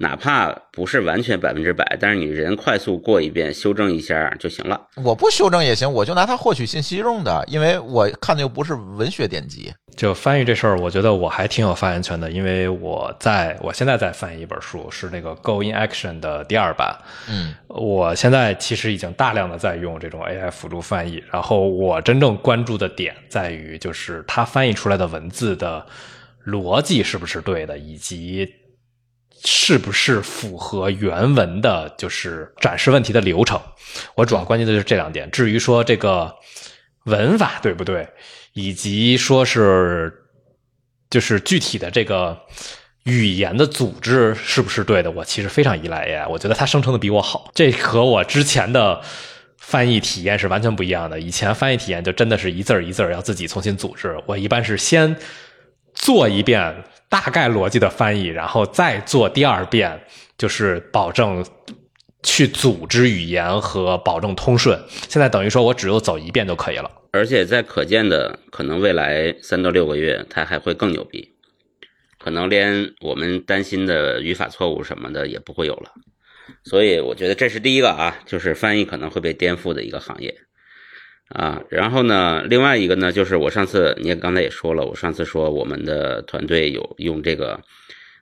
[0.00, 4.80] 哪怕不是完全百分之百，但是你人快速过一遍，修正一下就行了。
[5.02, 9.72] 我不修正也行，我就拿它获取信息用的，因为我看的又不是文学典籍。
[9.96, 16.96] 就翻译这事儿，我觉得我还挺有发言权的，因为我在我现在在翻译一本书，是那个《Go in Action》的第二版。
[17.28, 25.84] 嗯，我现在其实已经大量的在用这种 AI 辅助翻译，然后我真正关注的点在于，就是它翻译出来的文字的
[26.46, 28.48] 逻辑是不是对的，以及。
[29.44, 33.60] 是不是符合原文的，就是展示问题的流程？
[34.14, 35.30] 我主要关心的就是这两点。
[35.30, 36.34] 至于说这个
[37.04, 38.08] 文法对不对，
[38.52, 40.12] 以及说是
[41.08, 42.38] 就是具体的这个
[43.04, 46.28] 语言的组织是不是对的，我其实非常依赖 AI。
[46.28, 49.00] 我觉得它生成的比我好，这和我之前的
[49.58, 51.18] 翻译体验是完全不一样的。
[51.20, 55.16] 以前翻译体验就真的是一字儿一字儿要自己重新组织，我一般是先
[55.94, 56.74] 做一遍。
[57.08, 60.00] 大概逻辑的翻译，然后再做第二遍，
[60.36, 61.44] 就是保证
[62.22, 64.78] 去组织语言和保证通顺。
[65.08, 66.90] 现在等于说我只有走一遍就可以了。
[67.12, 71.36] 而且在可见的可能未来三到六个月，它还会更牛逼，
[72.18, 75.90] 可能连我们担心的语法错误什么的也不会有了。
[76.64, 80.34] 所以我觉得这是第一个啊，就是翻译可能会被颠覆的一个行业。
[81.28, 87.60] 啊，然后呢，另外一个呢，就是我上次你也刚才也说了，我上次说我们的团队有用这个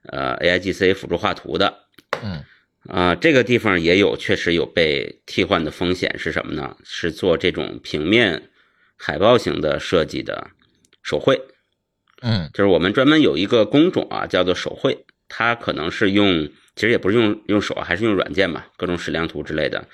[0.08, 1.72] 呃 AIGC 辅助画图的，
[2.20, 2.42] 嗯，
[2.88, 6.76] 啊，这个地方也有确实有被替换的风险是什么呢？
[6.82, 8.50] 是做这种平面
[8.96, 10.48] 海报型的设计的
[11.04, 11.40] 手绘，
[12.22, 19.86] 嗯，就是我们专门有一个工种啊，叫做手绘，它可能是用，其实也不是用用手，还是用软件嘛，各种矢量图之类的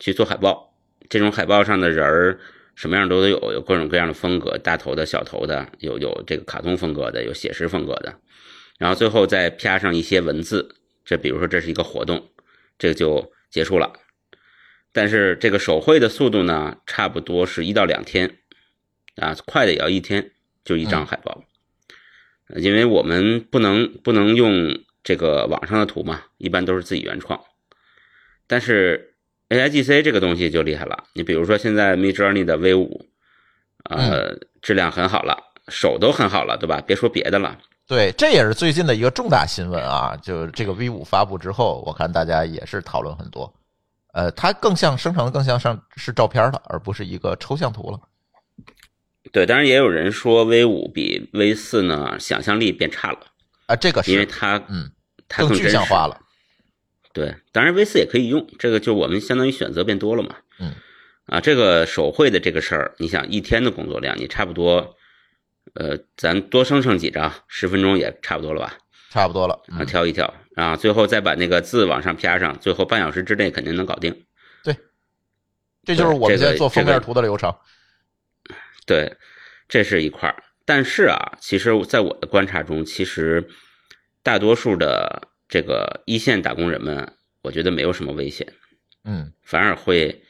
[0.00, 0.74] 去做海报，
[1.08, 2.40] 这种海报上的人儿。
[2.76, 8.20] 什么样都得有，有各种各样的风格，大头的小头的，有有这个卡通风格的，有写实风格的，
[8.78, 12.30] 然后最后再啪上一些文字，这比如说这是一个活动，
[12.78, 13.94] 这个就结束了。
[14.92, 18.38] 但是这个手绘的速度呢，差不多是一到两天，
[19.16, 21.44] 啊，快的也要一天，就一张海报，
[22.56, 27.42] 因为我们不能不能用这个网上的图嘛，一般都是自己原创，
[28.46, 29.14] 但是。
[29.48, 33.06] A I G C 这个东西就厉害了，你比如说现在 Mid Journey 的 V 五，
[33.84, 35.36] 呃，质量很好了，
[35.68, 36.82] 手都很好了，对吧？
[36.86, 37.56] 别说别的了。
[37.86, 40.16] 对，这也是最近的一个重大新闻啊！
[40.20, 43.54] 就这个 V 五发布之后，我看大家也是讨论很多。
[44.12, 48.00] 呃，它更像生成的更像上是照片了，而不是一个抽象图了。
[49.30, 53.20] 对，当然也有人说 V 五比 V 四呢，想象力变差了
[53.66, 53.76] 啊。
[53.76, 54.90] 这个是因为它嗯
[55.28, 56.20] 它更具象化了。
[57.16, 60.36] 对，当然 V 四也可以用，这个就我们相当于选择变多了嘛。
[60.58, 60.74] 嗯，
[61.24, 64.94] 啊，这个手绘的这个事儿，你想一天的工作量，你差不多，
[65.72, 68.76] 呃，咱多生成几张，十分钟也差不多了吧？
[69.08, 74.14] 差不多了，啊，挑一挑，啊，最后再把那个字往上啪上，最后半小时之内肯定能搞定。
[74.62, 74.76] 对，
[75.86, 77.50] 这就是我们现在做封面图的流程。
[78.84, 79.10] 对，
[79.70, 83.48] 这是一块儿，但是啊，其实在我的观察中，其实
[84.22, 85.28] 大多数的。
[85.48, 88.52] 这个一线打工人们，我觉得没有什么危险，
[89.04, 90.22] 嗯，反而会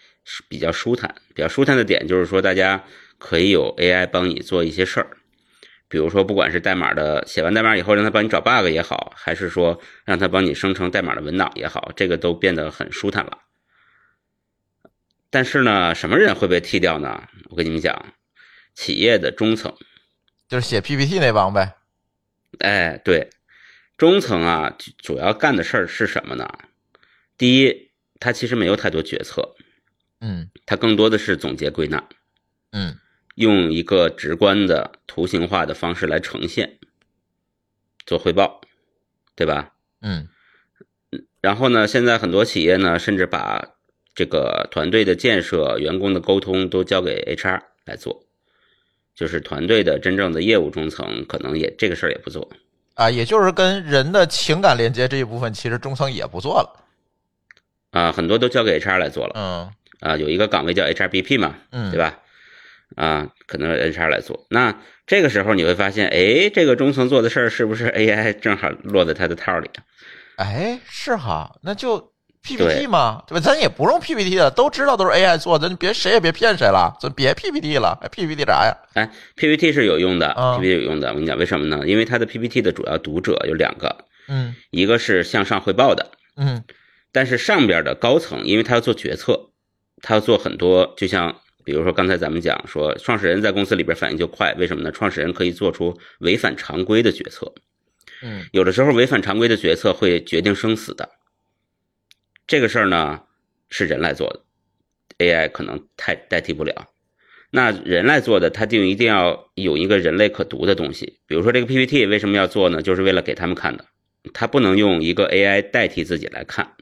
[0.49, 1.15] 比较舒坦。
[1.35, 2.85] 比较舒坦的点就是说，大家
[3.19, 5.17] 可以有 AI 帮你做一些事儿，
[5.89, 13.39] 比如说，不管是代码的写完代码以后让他帮你找 bug 也好，还是说让他帮你生成代码的文档也好，这个都变得很舒坦了。
[15.31, 17.29] 但是呢，什么人会被替掉呢？
[17.51, 18.15] 我跟你们讲，
[18.75, 19.75] 企业的中层，
[20.49, 21.75] 就是写 PPT 那帮呗。
[22.59, 23.31] 哎，对。
[23.97, 26.47] 中层啊，主要干的事儿是什么呢？
[27.39, 29.55] 第一，他其实没有太多决策，
[30.21, 32.07] 嗯，他更多的是总结归纳，
[32.73, 32.99] 嗯，
[33.37, 36.79] 用一个直观的图形化的方式来呈现，
[38.05, 38.61] 做汇报，
[39.35, 39.73] 对吧？
[40.03, 40.29] 嗯，
[41.41, 43.77] 然后呢，现在很多企业呢，甚至把
[44.15, 48.27] 这个团队的建设、员工的沟通都交给 HR 来做，
[49.15, 52.51] 就是团队的真正的业务中层可能也这个事儿也不做。
[52.97, 56.85] 啊，也就是跟人的情感连接这一部分，其实中层也不做了，
[57.93, 62.19] 啊，很多都交给 HR 来做了，嗯，啊，有一个岗位叫 HRBP 嘛，嗯，对吧？
[62.97, 64.75] 啊，可能 HR 来做，那
[65.07, 69.71] 这个时候你会发现，哎，这个中层做的事儿是不是 AI 正好落在他的套里？
[70.37, 72.13] 哎，是哈，那就。
[72.47, 73.41] PPT 嘛，对吧？
[73.41, 78.77] 咱也不用 PPT 的，都知道都是 AI 做的，咱别谁也别骗谁了，咱别 PPT 了，PPT 啥呀？
[78.95, 81.09] 哎，PPT 是有用的，PPT 有用的。
[81.09, 81.87] 我跟你讲，为什么呢？
[81.87, 83.97] 因为它的 PPT 的主要读者有两个，
[84.29, 86.63] 嗯，一个是向上汇报的，嗯，
[87.13, 89.51] 但是上边的高层，因为他要做决策，
[90.03, 91.35] 他要做很多，就像
[91.65, 94.93] 比如说刚才咱们讲说，创始人在公司里边反应就快，为什么呢？
[94.93, 97.53] 创始人可以做出违反常规的决策，
[98.23, 101.09] 嗯有的时候违反常规的决策会决定生死的。
[102.47, 103.21] 这个事儿呢
[103.69, 104.41] 是人来做的
[105.19, 106.89] ，AI 可能太代替不了。
[107.51, 111.19] 那人来做的，他就一定要有一个人类可读的东西。
[111.27, 112.83] 比如说这个 PPT 为什么要做呢？
[112.83, 113.85] 就是为了给他们看的，
[114.35, 116.73] 他不能用一个 AI 代替自己来看。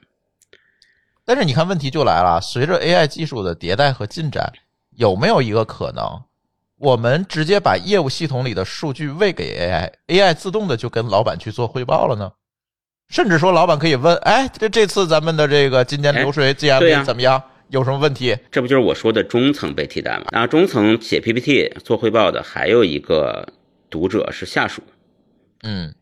[1.24, 4.52] 但是你看，问题就来了，随着 AI 技术的迭代和进展，
[4.96, 6.22] 有没有一个可能，
[6.76, 9.56] 我们直接把业务系统里的数据喂给
[10.08, 12.32] AI，AI 自动的就跟老板去做汇报了呢？
[13.08, 17.42] 甚至说，老板可以问：“哎，这这次咱们的这个今年流水 GMV 怎么样？
[17.68, 20.26] 有什么问题这不就是我说的中层被替代吗？
[20.32, 23.48] 然后中层写 PPT 做汇报的，还有一个
[23.90, 24.82] 读者是下属。？”
[25.62, 25.94] 嗯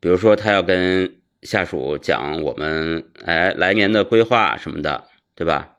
[0.00, 5.04] 比如说他要跟下属讲我们哎来年的规划什么的，
[5.34, 5.76] 对吧？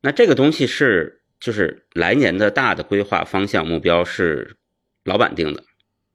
[0.00, 4.56] 那这个东西是就是来年的大的规划方向目标是
[5.04, 5.62] 老板定的，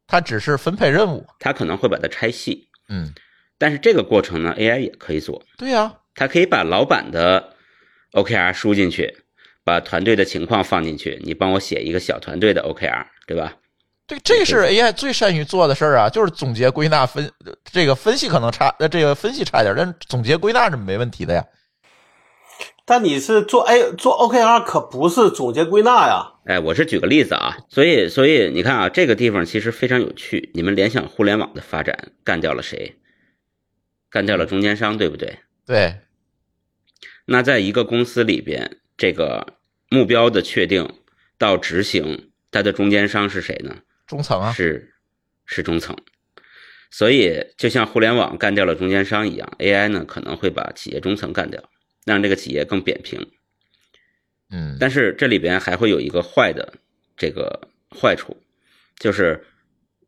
[0.08, 1.26] 他只是分配任务。
[1.40, 3.14] 他可能会把它拆细，嗯，
[3.60, 7.54] 但是这个过程呢，AI 也可以做，对呀、它可以把老板的
[8.14, 9.14] OKR 输进去，
[9.64, 13.54] 把团队的情况放进去，你帮我写一个小团队的 OKR，对吧？
[14.08, 17.32] 对，这是 AI 最善于做的事儿啊，就是总结归纳分，
[17.72, 21.46] 这个分析可能差，呃，这个分析差一点，但总结归纳是没问题的呀。
[22.86, 26.26] 但你是做 A 做 OKR 可不是总结归纳呀。
[26.46, 30.50] 哎，我是举个例子啊，所以所以你看啊，这个地方其实非常有趣。
[30.56, 32.96] 你们联想互联网的发展干掉了谁？
[34.10, 35.40] 干掉了中间商，对不对？
[35.66, 36.02] 对，
[37.26, 39.58] 那在一个公司里边，这个
[39.90, 40.96] 目标的确定
[41.38, 43.84] 到执行，它的中间商是谁呢？
[44.08, 44.94] 中层啊，是
[45.46, 45.96] 是中层。
[46.92, 51.70] 所以就像互联网干掉了中间商一样，AI 呢可能会把企业中层干掉，
[52.04, 53.32] 让这个企业更扁平。
[54.50, 56.74] 嗯，但是这里边还会有一个坏的
[57.16, 58.42] 这个坏处，
[58.98, 59.46] 就是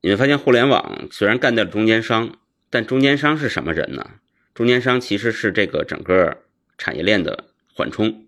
[0.01, 2.39] 你会发现互联网虽然干掉了中间商，
[2.71, 4.11] 但中间商是什么人呢？
[4.55, 6.45] 中间商其实是这个整个
[6.77, 8.25] 产业链的缓冲、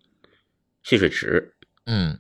[0.84, 1.56] 蓄水池。
[1.86, 2.20] 嗯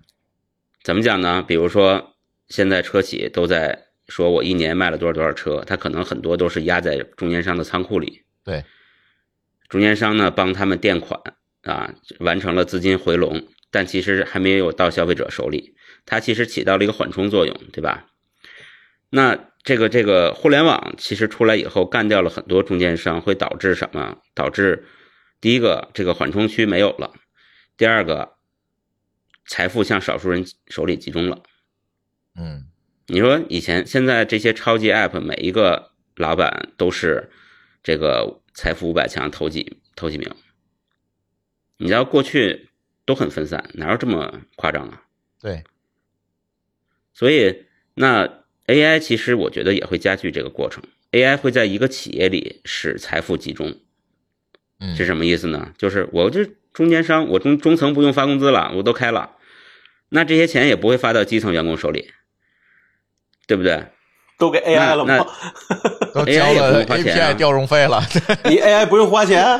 [0.81, 1.43] 怎么讲呢？
[1.47, 2.15] 比如说
[2.47, 8.23] 现在车企都在说我一年卖了多少多少车，它可能很多都是压在中间商的仓库里。
[8.43, 8.65] 对，
[9.69, 11.19] 中间商呢帮他们垫款
[11.61, 18.07] 啊，完成了资金回笼，但其实还没有到消费者手里，它其实起到了一个缓冲作用，对吧？
[19.15, 24.17] 那这个这个互联网其实出来以后，干掉了很多中间商，会导致什么？
[24.33, 24.87] 导致
[25.39, 27.13] 第一个，这个缓冲区没有了；
[27.77, 28.33] 第二个，
[29.45, 31.43] 财富向少数人手里集中了。
[32.35, 32.65] 嗯
[33.05, 37.29] 你说以前现在这些超级 app 每一个老板都是
[37.83, 40.27] 这个财富五百强头几头几名，
[41.77, 42.71] 你知道过去
[43.05, 45.03] 都很分散，哪有这么夸张啊？
[45.39, 45.63] 对，
[47.13, 53.75] 所以那 AI 其实我觉得也会加剧这个过程，AI 会在一个企业里使财富集中，
[54.79, 55.69] 嗯是什么意思呢？
[55.77, 59.31] 就是我这中间商，我中中层不用发工资了，我都开了，
[60.09, 62.11] 那这些钱也不会发到基层员工手里，
[63.47, 63.83] 对不对？
[64.39, 65.25] 都给 AI 了吗？
[66.13, 68.03] 都 AI 交了也不用花钱啊 API 调用费了。
[68.45, 69.59] 你 AI 不用花钱，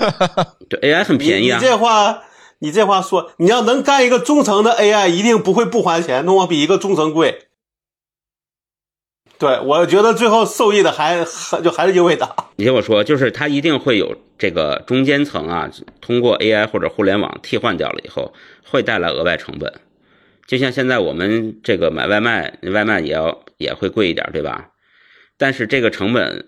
[0.70, 2.24] 对 AI 很便宜啊，你这话，
[2.60, 7.48] 你这话说，你要能干一个中层的 AI，一定不会不花钱，那我比一个中层贵。
[9.40, 12.34] 对，我觉得最后受益的还还就还是英伟达。
[12.56, 15.70] 你听我说，就是它一定会有这个中间层啊，
[16.00, 18.34] 通过 AI 或者互联网替换掉了以后，
[18.66, 19.74] 会带来额外成本。
[20.48, 24.70] 就像现在我们这个买外卖，外卖也要也会贵一点，对吧？
[25.38, 26.48] 但是这个成本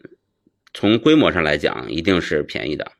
[0.73, 2.91] 从规模上来讲，一定是便宜的。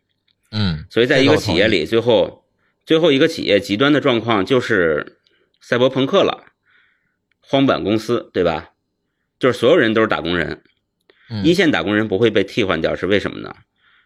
[0.51, 2.45] 嗯，所以在一个企业里，最后
[2.85, 5.19] 最后一个企业极端的状况就是
[5.61, 6.45] 赛博朋克了，
[7.39, 8.71] 荒坂公司，对吧？
[9.45, 10.59] 就是所有人都是打工人，
[11.29, 13.55] 嗯一线打工人不会被替换掉，是为什么呢？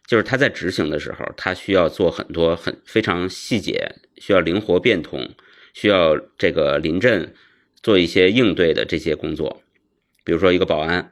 [0.05, 5.33] 就是他在执行的时候，他需要做很多很非常细节，需要灵活变通，
[5.73, 7.33] 需要这个临阵
[7.81, 9.61] 做一些应对的这些工作。
[10.25, 11.09] 比如说一个保安，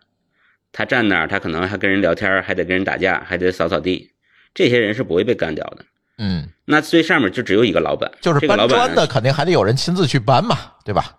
[0.73, 4.11] 他站那儿，他可能还跟人聊天，还得跟人打架，还得扫扫地，
[4.53, 5.85] 这些人是不会被干掉的。
[6.17, 11.15] 嗯，那最上面就只有一个老板，就是搬砖的肯定还得有人亲自去搬嘛，对吧？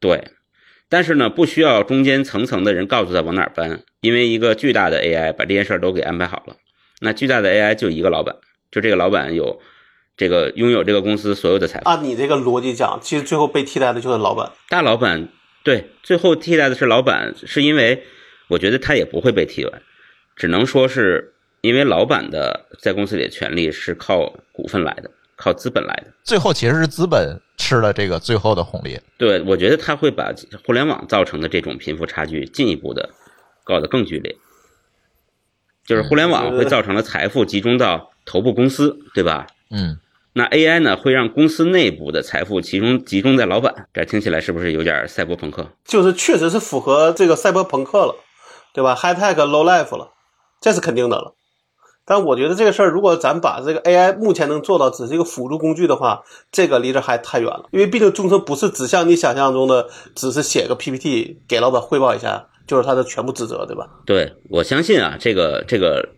[0.00, 0.22] 对，
[0.88, 6.56] 但是呢，不需要中间层层的人告诉他往哪儿搬，因为一个巨大的 AI 把这件事儿都给安排好了。
[7.00, 8.36] 那巨大的 AI 就一个老板，
[8.70, 9.60] 就这个老板有
[10.16, 11.88] 这个拥有这个公司所有的财富。
[11.88, 14.52] 按你这个逻辑讲，其实最后被替代的就是老板。
[14.68, 15.28] 大老板
[15.64, 18.04] 对，最后替代的是老板，是因为
[18.48, 19.82] 我觉得他也不会被替代，
[20.36, 26.12] 只能说是因为老板的在公司里的权利是靠股份来的，靠资本来的。
[26.22, 28.98] 最后其实是资本吃了这个最后的红利。
[29.18, 30.32] 对，我觉得他会把
[30.64, 33.10] 互联网造成的这种贫富差距进一步的
[33.64, 34.36] 搞得更剧烈。
[35.84, 39.46] 就是互联网会造成了财富集中到头部公司，对吧？
[39.70, 39.98] 嗯，
[40.32, 45.70] 那 AI 呢，会让公司内部的财富集中集中在老板，这听起来是不是有点赛博朋克？
[45.84, 48.16] 就是确实是符合这个赛博朋克了，
[48.74, 50.12] 对吧？High tech low life 了，
[50.60, 51.36] 这是肯定的了。
[52.08, 57.68] 但我觉得这个事儿，如果咱把这个 AI 目前能做到只是一个辅助工具的话，这个离这还太远了。
[57.72, 63.88] 因为毕竟中层不是只像你想象中的，只是写个 PPT 给老板汇报一下，就是他的全部职责，对吧？
[64.06, 66.10] 对我相信啊，这个这个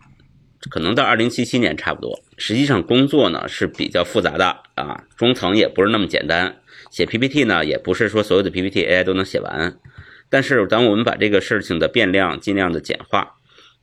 [0.69, 2.19] 可能到二零七七年差不多。
[2.37, 6.57] 实际上工作呢是比较复杂的啊，中层也不是那么简单。
[6.91, 9.75] 写 PPT 呢，也不是说所有的 PPT AI 都能写完。
[10.29, 13.27] 但是当我们把这个事情的变量尽量的简化，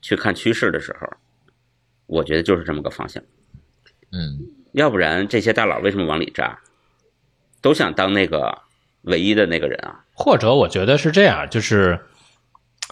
[0.00, 1.08] 去看趋势的时候。
[2.06, 3.20] 我觉得就是这么个方向，
[4.12, 4.38] 嗯，
[4.72, 6.56] 要不然这些大佬为什么往里扎？
[7.60, 8.56] 都想当那个
[9.02, 10.04] 唯一的那个人啊？
[10.14, 12.00] 或者我觉得是这样，就是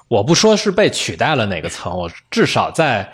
[0.08, 3.12] 我不说是被取代了哪个层，我至少在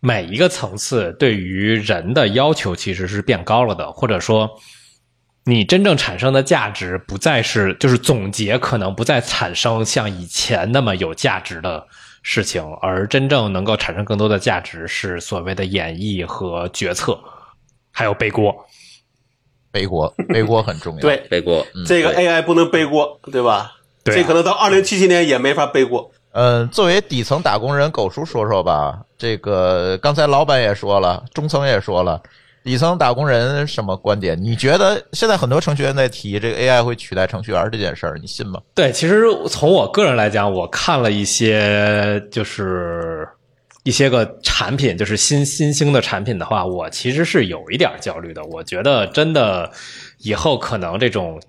[0.00, 4.58] 每一个层次对于人的要求其实是变高了的，或者说
[5.44, 11.86] 你真正产生的价值不再是，就是总结可能不再产生像以前那么有价值的。
[12.30, 17.18] 事情，而真正能够产生更多的价值是所谓的演绎和决策，
[17.90, 18.54] 还有背锅。
[19.72, 21.00] 背锅，背锅很重要。
[21.00, 23.72] 对，背锅，这个 AI 不能背锅，对吧？
[24.04, 26.10] 对，这可能到二零七七年也没法背锅。
[26.32, 29.00] 嗯，作为底层打工人，狗叔说说吧。
[29.16, 32.22] 这个刚才老板也说了，中层也说了。
[32.64, 34.38] 底层打工人什么观点？
[34.38, 38.60] 你觉得现在很多程序员在提这个 AI 会取代程序员这件事儿，你信吗？
[38.74, 43.26] 对，其实从我个人来讲，我看了一些就是
[43.84, 48.44] 一些个产品，就是新新兴的产品的话，我其实是有一点焦虑的。
[48.44, 49.72] 我觉得真的
[50.18, 51.40] 以后可能这种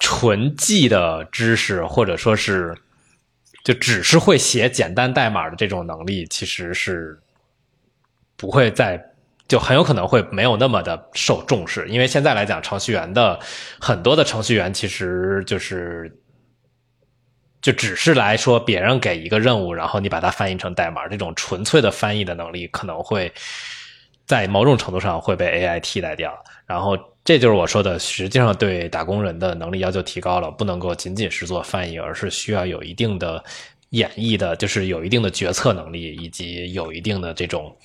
[0.00, 2.74] 纯记的知识，或者说是
[3.62, 7.16] 就只是会写简单代码的这种能力，其实是
[8.36, 9.00] 不会再。
[9.50, 13.36] 就很有可能会没有那么的受重视，因为现在来讲，程序员的
[13.80, 16.08] 很多的程序员其实就是
[17.60, 23.32] 就只是来说别人给一个任务，然后你把它翻译成代码，这种纯粹的翻译的能力可能会
[24.24, 26.32] 在某种程度上会被 AI 替代掉。
[26.64, 33.42] 然后这就是我说的，实际上对打工人的能力要求提高了，不能够仅仅是做翻译，而是需要有一定的
[33.88, 37.76] 演绎的，就是有一定的决策能力，以及有一定的这种。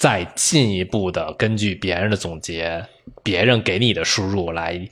[0.00, 2.86] 再进一步的根据别人的总结、
[3.22, 4.88] 别人给你的输入来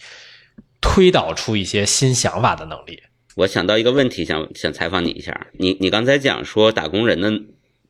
[0.82, 3.02] 推导出一些新想法的能力。
[3.36, 5.46] 我想到一个问题，想想采访你一下。
[5.52, 7.32] 你你刚才讲说打工人的，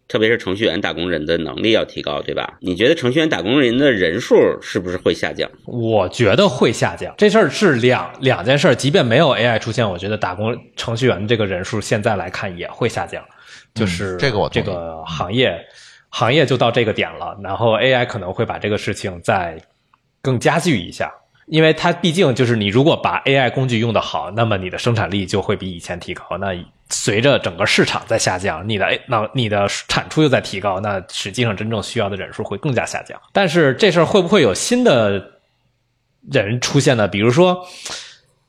[0.07, 2.57] 特别是程序员打工人的能力要提高，对吧？
[2.61, 5.51] 你觉得程序员打工人的人数是不是会下降？
[5.67, 7.13] 我觉得会下降。
[7.19, 8.73] 这事儿是两两件事。
[8.77, 13.25] 即便没有 AI 出现，我觉得打工程序员这个人数现在来看也会下降。
[13.75, 15.59] 就是这个我这个行业。
[16.11, 19.61] 行业就到这个点了，然后 AI 可能会把这个事情再
[20.23, 21.13] 更加剧一下，
[21.47, 26.37] 因为它毕竟就是你如果把 AI 工具用得好，那么你的生产力就会比以前提高。
[26.39, 26.55] 那
[26.91, 33.21] 随着整个市场在下降，你的那你的产出又在提高，那实际上真正需要的人数会更加下降。
[33.33, 35.33] 但是这事儿会不会有新的
[36.31, 37.07] 人出现呢？
[37.07, 37.67] 比如说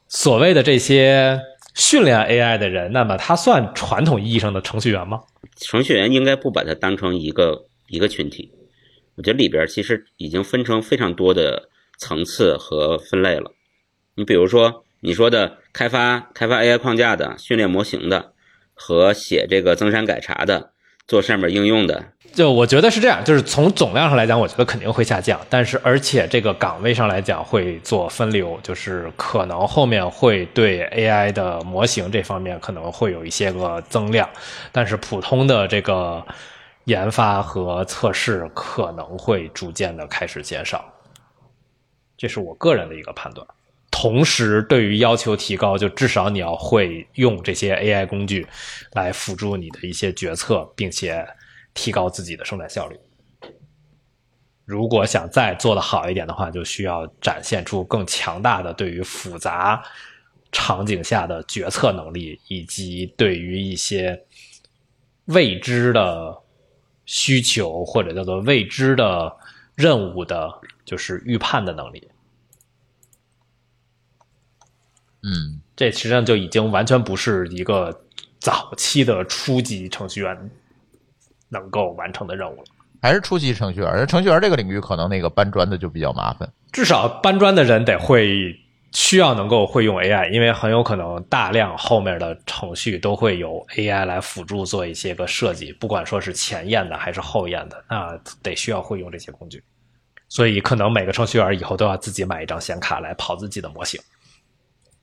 [0.07, 1.39] 所谓的这些
[1.76, 5.22] 训练 AI 的人，那么他算传统意义上的程序员吗？
[5.58, 8.52] 程序员应该不把它当成一个一个群体，
[9.16, 13.52] 我觉得里边其实已经分成非常多的层次和分类了。
[14.16, 18.34] 你比如说你说的开发开发 AI 框架的、训练模型的
[18.74, 20.72] 和写这个增删改查的、
[21.10, 22.01] 做上面应用的。
[22.32, 34.30] 就我觉得是这样，就是从总量上来讲，我觉得肯定会下降，但是而且这个岗位上来讲会做分流，就是可能后面会对 AI 的模型这方面可能会有一些个增量，
[34.72, 36.24] 但是普通的这个
[36.84, 40.86] 研发和测试可能会逐渐的开始减少，
[42.16, 43.45] 这是我个人的一个判断。
[43.92, 48.48] 同时，对于要求提高，就至少你要会用这些 AI 工具
[48.94, 51.26] 来辅助你的一些决策，并且。
[51.76, 53.00] 提高自己的生产效率。
[54.66, 59.82] 如果想再做的好一点的话，就需要展现出更强大的对于复杂
[60.52, 64.20] 场景下的决策能力，以及对于一些
[65.26, 66.36] 未知的
[67.06, 69.32] 需求或者叫做未知的
[69.76, 70.52] 任务的，
[70.84, 72.10] 就是预判的能力。
[75.24, 78.02] 嗯，这实际上就已经完全不是一个
[78.40, 80.50] 早期的初级程序员。
[81.52, 82.66] 能够完成的任务了，
[83.02, 84.06] 还是初级程序员？
[84.06, 88.56] 程序员这个领域可能那个搬砖的就比较麻烦，至少搬砖的人得会
[88.92, 99.64] 需要能够会用 AI，因为很有可能大量后面的程序都会由 AI 来辅助做一些个设计，不管说是前验的还是后验的，那得需要会用这些工具。
[100.28, 104.00] 所以可能每个程序员以后都要自己买一张显卡来跑自己的模型。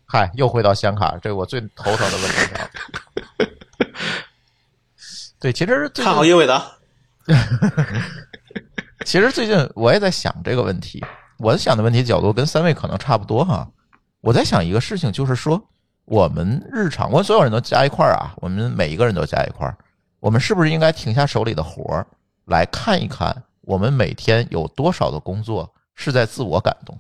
[0.09, 2.71] 嗨，又回到显卡，这是我最头疼的问题了。
[5.41, 6.65] 对，其实看好英伟达。
[9.05, 11.05] 其实最近我也在想这个问题，
[11.39, 13.69] 我想的问题角度跟三位可能差不多哈。
[14.21, 15.61] 我在想一个事情，就是说
[16.05, 19.77] 我们日常，我们所有人都加一块儿啊，我们每一个人都加一块儿，
[20.21, 22.07] 我们是不是应该停下手里的活儿，
[22.45, 26.97] 来看一看我们每天有多少的工作是在自我感动，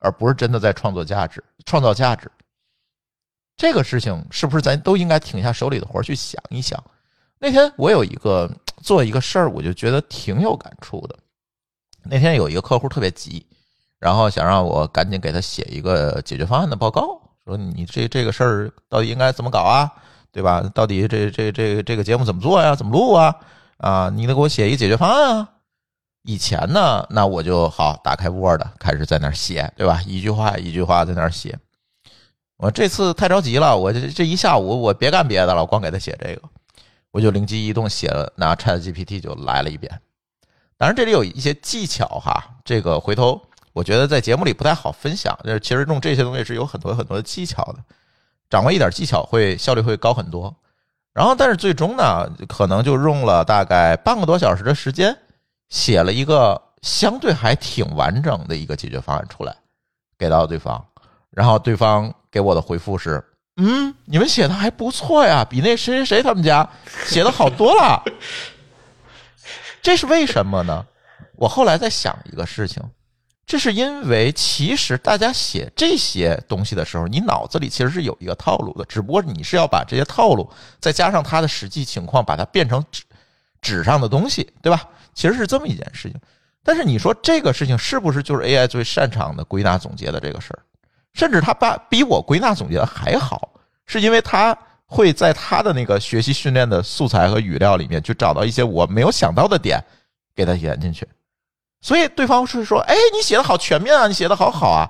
[0.00, 2.30] 而不是真的在创作价值、创造价值？
[3.58, 6.82] 这个事情是不是咱都应该停下手里的活儿去想一想？
[7.40, 8.48] 那天我有一个
[8.82, 11.18] 做一个事儿，我就觉得挺有感触的。
[12.04, 13.44] 那天有一个客户特别急，
[13.98, 19.92] 然后想让我赶紧给他写一个解决方案的报告，说你这这个事儿到底应该怎么搞啊？
[20.30, 20.60] 对吧？
[20.72, 22.76] 到底这这这这个节目怎么做呀？
[22.76, 23.34] 怎么录啊？
[23.78, 25.48] 啊，你得给我写一个解决方案啊！
[26.22, 30.00] 以前呢，那我就好打开 Word 开始在那儿写，对吧？
[30.06, 31.58] 一句话一句话在那儿写。
[32.58, 36.42] 我这次太着急了，我这这一下午我别干别的了，我光给他写这个，
[37.12, 40.00] 我就灵机一动写了，拿 Chat GPT 就来了一遍。
[40.76, 43.40] 当然这里有一些技巧哈，这个回头
[43.72, 45.38] 我觉得在节目里不太好分享。
[45.44, 47.78] 就是其实用这些东西是有很多很多的技巧的，
[48.50, 50.52] 掌握一点技巧会效率会高很多。
[51.12, 55.16] 然后但是最终呢，可能就用了大概半个多小时的时间，
[55.68, 59.56] 写了一个相对还挺完整的一个解决方案出来，
[60.16, 60.84] 给到对方，
[61.38, 62.12] 然后对方。
[62.30, 63.24] 给我的回复是：
[63.56, 66.68] 嗯，你们写的还不错呀，比那谁谁谁他们家
[67.06, 68.04] 写的好多了。
[69.80, 70.84] 这是为什么呢？
[71.36, 72.82] 我后来在想一个事情，
[73.46, 80.46] 这是因为其实大家写这些东西的时候，你脑子里其实是有一个套路的，只不过你是要把这些套路
[80.78, 83.02] 再加上它的实际情况，把它变成纸
[83.62, 84.86] 纸上的东西，对吧？
[85.14, 86.20] 其实是这么一件事情。
[86.62, 90.60] 但是你说这个事情是不是就是 AI 最擅长的归纳总结的这个事儿？
[91.18, 93.50] 甚至他把比我归纳总结的还好，
[93.86, 94.56] 是因为他
[94.86, 99.84] 会在他的那个学习训练的素材和语料里面去找到一些我没有想到的点，
[100.32, 101.04] 给他填进去。
[101.80, 104.88] 所以对方是说：“哎，你写的好全面啊，你写的好好啊。”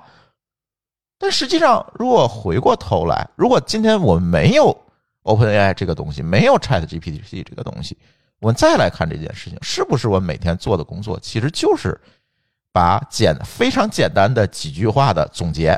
[1.17, 4.83] 但实际上，如果回过头来，如果今天我们没有
[5.23, 7.97] OpenAI 这个东西，没有 ChatGPT 这个东西，
[8.39, 11.99] 我们再来看这件事情，是不是我每天做的工作其实就是
[12.71, 15.75] 把简非常简单的几句话的总结。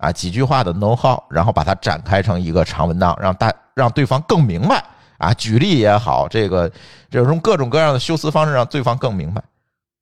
[0.00, 4.82] 啊，几句话的 know how，然后把它展开成一个长文档，让大让对方更明白
[5.18, 6.72] 啊，举例也好，这个
[7.10, 9.42] 这种各种各样的修辞方式让对方更明白。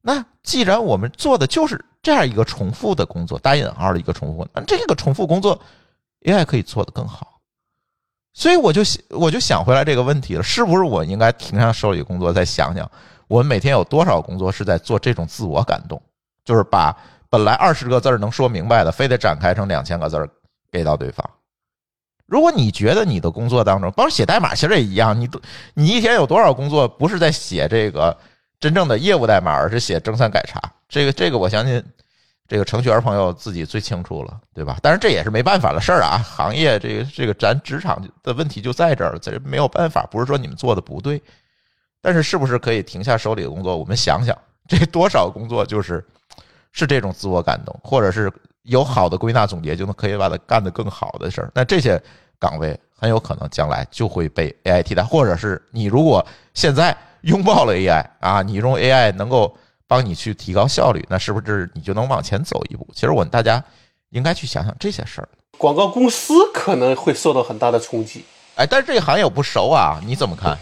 [0.01, 5.61] 那既然我们做的就是这样一个重复的工作，打引号的一个重复，那这个重复工作
[6.23, 7.41] AI 可以做得更好。
[8.35, 12.89] 所以我就我就想回来这个问题了，是不是我应该停下手里工作，再想想
[13.27, 16.01] 我们每天有多少工作是在做这种自我感动，
[16.45, 16.97] 就是把。
[17.31, 20.29] 本来二十个字能说明白的，非得展开成两千个字
[20.73, 21.29] 给到对方。
[22.27, 25.41] 如果你觉得你的工作当中，包括写代码其实也一样，你都
[25.75, 28.17] 你一天有多少工作不是在写这个
[28.61, 30.61] 真正的业务代码，而是写征三改查？
[30.89, 31.83] 这个这个，我相信
[32.47, 34.79] 这个程序员朋友自己最清楚了，对吧？
[34.83, 41.23] 但是这也是没办法的事儿啊，行业这个这个咱职场的问题就在这儿，这没有办法，不是说你们做的不对，
[42.03, 46.03] 但是是不是可以停下手里的工作，我们想想这多少工作就是。
[46.73, 51.51] 是这种自我感动，或者是有好的归纳总结，就能可以把它干得更好的事儿。
[51.55, 52.01] 那这些
[52.39, 59.57] 岗位很有可能将来就会被 AI 替代，或者是你如果现在拥抱了 AI 啊，你用 AI 能够
[59.87, 62.87] 帮你去提高效率，那是不是你就能往前走一步？
[62.95, 63.63] 其实我们大家
[64.11, 65.29] 应该去想想这些事儿。
[65.57, 68.25] 广告公司可能会受到很大的冲击。
[68.55, 70.57] 哎，但是这个行业我不熟啊，你怎么看？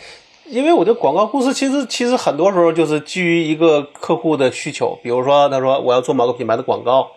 [0.49, 7.09] 因为我的广告公司其实其实很多时候就是基于一个客户的需求，比如说他说我要做某个品牌的广告，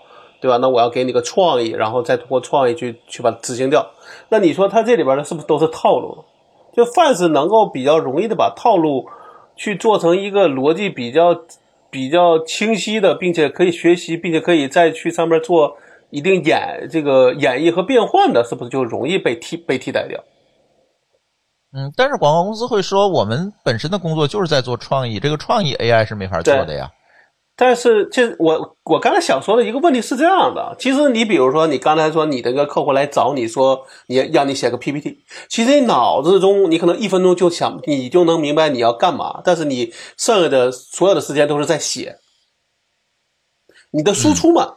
[0.42, 0.58] 对吧？
[0.58, 3.86] 那我要给你个创意，然后再通过创意去去把它执行掉。
[4.30, 6.26] 那你说他这里边的是不是都是套路？
[6.74, 9.08] 就凡是能够比较容易的把套路
[9.56, 11.36] 去做成一个逻辑比较
[11.90, 15.78] 比较清晰的，并且可以学习，并且可以再去上面做
[16.10, 20.24] 一定演这个演绎和变换的，是不是就容易被替被替代掉？
[21.72, 26.90] 嗯，但是广告公司会说，我们本身的工作就是在做创意，这个创意 AI 是没法做的呀。
[27.56, 42.18] 但是，这我我刚才想说的一个问题是这样的：，其实你比如说，你刚才说你的一个客户来找你说，你让你写个 PPT，其实你脑子中你可能一分钟就想，你就能明白你要干嘛，但是你剩下的所有的时间都是在写，
[43.92, 44.76] 你的输出嘛？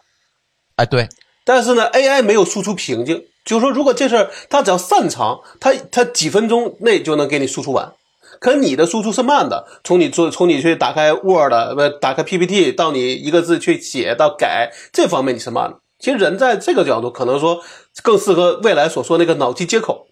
[0.74, 1.08] 哎，对，
[1.44, 7.92] 但是呢，AI 没有输出瓶颈，就是说，如果这事儿他只要擅长，他他几分钟内就能给你输出完。
[8.40, 15.78] 可你的输出是慢的，从你做从你去打开 Word 不打开 PPT 到你一个字去写到改这方面你是慢的。
[15.98, 17.60] 其实人在这个角度可能说
[18.02, 20.06] 更适合未来所说那个脑机接口，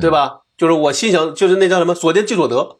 [0.00, 0.42] 对吧？
[0.56, 2.78] 就是我心想就是那叫什么所见即所得，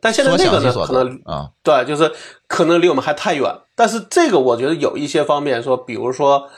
[0.00, 2.12] 但现在那个呢可能啊对，就是
[2.46, 3.54] 可能离我们还太远。
[3.74, 6.48] 但是这个我觉得有一些方面说，比如说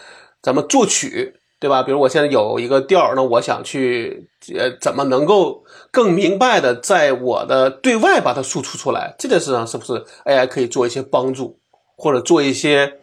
[0.42, 1.38] 咱们作曲。
[1.62, 1.80] 对吧？
[1.84, 9.14] 比如我现在有一个调那我想去呃，怎么能够更明白的在我的对外把它输出出来？
[9.16, 9.92] 这件事上是不是
[10.24, 11.60] AI 可以做一些帮助，
[11.96, 12.94] 或者做一些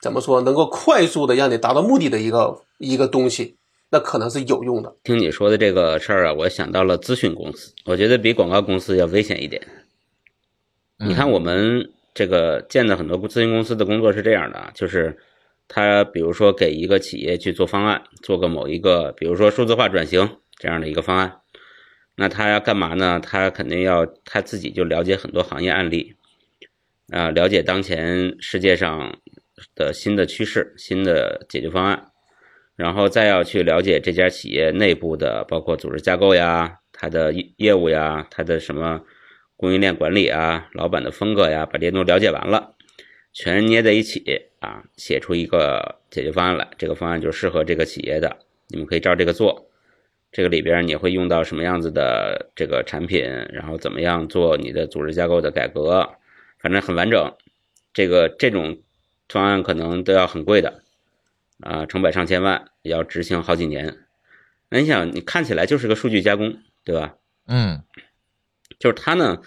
[0.00, 3.58] 怎么说能够快速的让你达到目的的一个一个东西？
[3.90, 4.96] 那可能是有用的。
[5.04, 9.60] 听你说的这个事儿啊，我想到了咨询公司，我觉得比广告公司要危险一点。
[11.06, 15.18] 你看我们这个建的很多咨询公司的工作是这样的啊，就是。
[15.68, 21.40] 他比如说给一个企业去做方案，做个某一个，比如说数字化转型这样的一个方案，
[22.14, 23.20] 那他要干嘛呢？
[23.20, 26.14] 他肯定要他自己就了解很多行业案例，
[27.10, 29.18] 啊，了解当前世界上
[29.74, 32.10] 的新的趋势、新的解决方案，
[32.76, 39.00] 然后再要去了解这家企业内部的包括组织架构呀、它的业务呀、它的什么
[39.56, 42.74] 供应链管理啊、老板的风格呀，把这些都了解完了。
[43.32, 44.24] 全捏在一起
[44.66, 46.68] 啊，写出一个解决方案来。
[46.76, 48.36] 这个方案就适合这个企业的，
[48.66, 49.70] 你们可以照这个做。
[50.32, 56.16] 这个里边你会用到什么样子的这个产品，然后怎么样做你的组织架构的改革，
[56.58, 57.32] 反正很完整。
[57.94, 58.82] 这个这种
[59.28, 60.82] 方案可能都要很贵的
[61.60, 63.98] 啊，成百上千万，要执行好几年。
[64.68, 67.14] 那你想，你看起来就是个数据加工，对吧？
[67.46, 67.84] 嗯，
[68.80, 69.40] 就是它呢。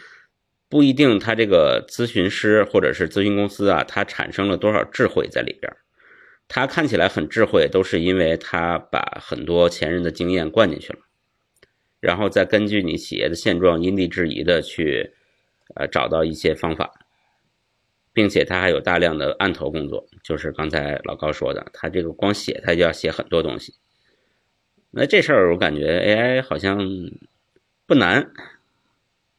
[0.69, 5.75] 不一定，他这个咨询师或者是咨询公司啊，他产生了多少智慧在里边
[6.47, 10.99] 他看起来很智慧，都是因为他把很多前人的经验灌进去了，
[11.99, 15.11] 然后再根据你企业的现状因地制宜的去，
[15.75, 17.05] 呃，找到一些方法，
[18.13, 23.73] 并且他还有大量的案头工作，就是刚才老高说的，他这个光写他就要写很多东西。
[24.91, 26.79] 那这事儿我感觉 AI 好像
[27.87, 28.31] 不难。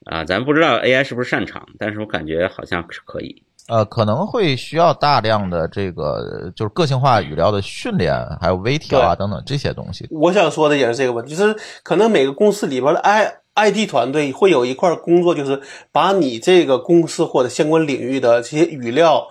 [0.06, 3.42] 啊，咱不知道 AI 是不是擅长，但是我感觉好像是可以。
[3.68, 10.08] 呃，可能会需要大量的这个就是个性化语料的训练，还有微调啊等等这些东西。
[10.10, 15.60] 我想说的也是这个问题，就是可能每个公司里边的 I IT 团队会有一块工作，就是
[15.92, 19.28] 把你这个公司或者相关领域的这些语料，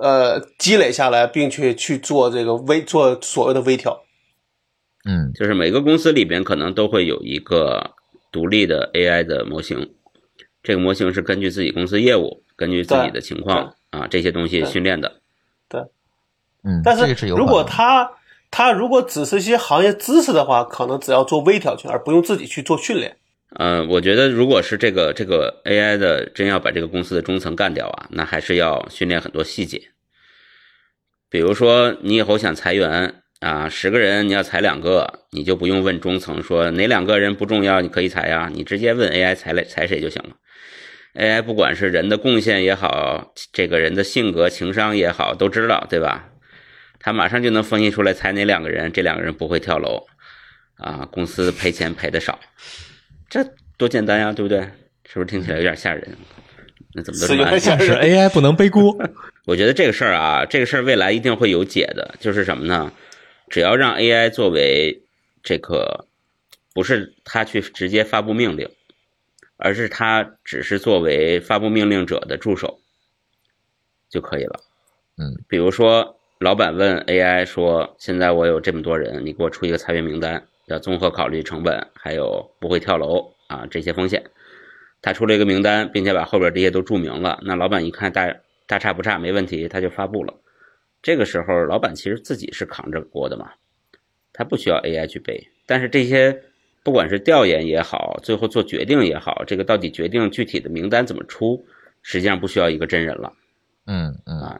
[0.00, 4.02] 呃，积累下来，并且去做这个微做所谓的微调。
[5.04, 7.90] 嗯，就是每个公司里边可能都会有一个
[8.32, 9.88] 独立的 AI 的模型。
[10.68, 15.22] 这个模型是根据自己公司业务、根据自己的情况啊这些东西训练的。
[15.66, 15.80] 对，
[16.62, 18.10] 嗯，但是如果他
[18.50, 23.16] 他如果只是一些行业知识的话，可能只要做微调去，而不用自己去做训练。
[23.56, 29.80] 嗯，我觉得如果是这个这个 AI 的真要把这个公司的中层干掉啊，那还是要训练很多细节。
[31.30, 40.36] 比如说你以后想裁员啊，十个人你要裁两个，你就不用问中层说哪两个人不重要，你可以裁呀，你直接问 AI 裁了裁谁就行了。
[41.18, 46.30] AI 不管是人的贡献也好，这个人的性格、情商也好，都知道，对吧？
[47.00, 50.06] 他马上就能分析出来猜哪两个人，这两个人不会跳楼，
[50.76, 52.38] 啊，公司赔钱赔的少，
[53.28, 53.44] 这
[53.76, 54.60] 多简单呀，对不对？
[55.04, 56.16] 是不是听起来有点吓人？
[56.94, 58.96] 那怎么都这么吓是 AI 不能背锅。
[59.46, 62.92] 我觉得这个事儿啊，这个事儿未来一定会有解的，就是什么呢？
[63.48, 65.02] 只要让 AI 作为
[65.42, 66.06] 这个，
[66.74, 68.68] 不是他去直接发布命令。
[69.58, 72.78] 而是他只是作为发布命令者的助手
[74.08, 74.60] 就可以了。
[75.18, 84.24] 嗯，比如说，老板问 AI 说：“现在我有这么多人，你给我出一个裁员名单，要综合考虑成本，还有不会跳楼啊这些风险。”
[85.02, 87.40] 他出了一个名单，并且把后边这些都注明了。
[87.42, 88.32] 那老板一看大
[88.66, 90.32] 大差不差，没问题，他就发布了。
[91.02, 93.50] 这个时候，老板其实自己是扛着锅的嘛，
[94.32, 95.48] 他不需要 AI 去背。
[95.66, 96.44] 但是这些。
[96.88, 101.62] 不管是调研也好，最后做决定也好，这个到底决定具体的名单怎么出，
[102.00, 103.30] 实际上不需要一个真人了。
[103.86, 104.58] 嗯嗯啊，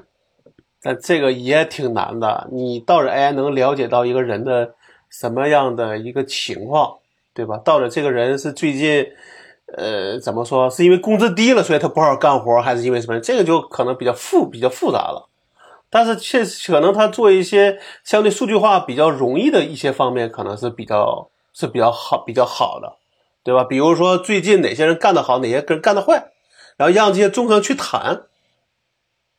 [0.83, 2.47] 但这个也挺难的。
[2.53, 4.75] 你倒是 AI 能了解到一个人的
[5.09, 6.99] 什么样的一个情况，
[7.33, 7.57] 对吧？
[7.65, 9.07] 到底这个人是最近，
[9.75, 10.69] 呃，怎么说？
[10.69, 13.19] 是因为工资低了，所以他不好好干活，还是因为什么？
[13.21, 15.31] 这个就可能比较复比较复杂了。
[15.89, 21.31] 但是确实可能他做一些相对数据化比较容易的一些方面，可能是比较。
[21.59, 22.99] 是比较好、比较好的，
[23.43, 23.65] 对吧？
[23.65, 26.31] 比如说最近哪些人干得好，哪些人干得坏，
[26.77, 28.27] 然后让这些中层去谈，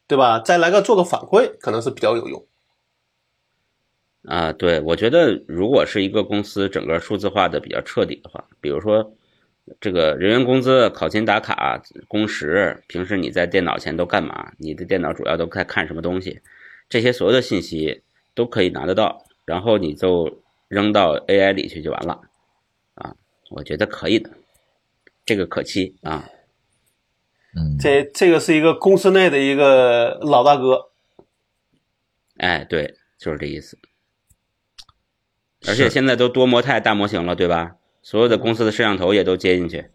[0.06, 0.38] 对吧？
[0.40, 2.46] 再来个做个反馈，可能是比较有用。
[4.28, 9.14] 啊，对，我觉得如果是一个公司整个数字化的比较彻底的话，比如说
[9.80, 14.52] 这个人员工资、考勤打卡、工时，平时你在电脑前都干嘛？
[14.58, 16.42] 你的电脑主要都在看什么东西？
[16.90, 18.04] 这些所有的信息
[18.36, 22.22] 都可以拿得到，然后你就扔到 AI 里去就完了。
[22.96, 23.14] 啊，
[23.50, 24.30] 我觉得可以的，
[25.26, 26.30] 这个可期啊。
[27.56, 30.92] 嗯，这这个是一个公司内的一个老大哥，
[32.38, 33.78] 哎，对，就是这意思。
[35.68, 37.76] 而且现在都多模态大模型了，对吧？
[38.02, 39.90] 所有的公司的摄像头也都接进去，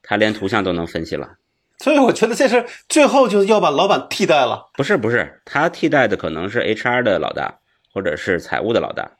[0.00, 1.38] 他连图像都能分析了。
[1.78, 4.70] 所以我觉得这事最后就是要把老板替代了。
[4.74, 7.58] 不是不是，他替代的可能是 HR 的老大，
[7.92, 9.17] 或者是财务的老大，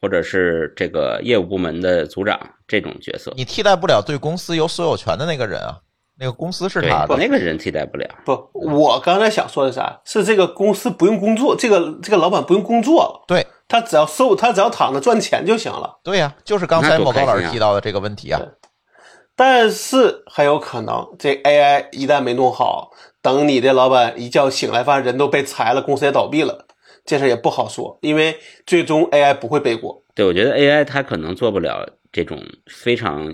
[0.00, 3.32] 或者是这个业务部门的组长这种角色。
[3.36, 5.78] 你替代不了对公司有所有权的那个人啊，
[6.18, 7.16] 那个公司是对他的。
[7.16, 8.08] 那个人替代不了。
[8.24, 10.00] 不，我刚才想说的啥？
[10.04, 15.98] 是这个公司不用工作，这个这个老板不用工作了，对他只要收，他只要躺着赚钱就行了。
[16.04, 18.40] 对呀、就是刚才那多某高老师提到的这个问题啊。
[19.38, 22.90] 但是很有可能，这 AI 一旦没弄好，
[23.20, 26.65] 等你的老板一觉醒来，发现人都被裁了，公司也倒闭了，
[27.06, 28.36] 这事儿也不好说，因为
[28.66, 30.02] 最终 AI 不会背锅。
[30.14, 33.32] 对，我觉得 AI 它可能做不了这种非常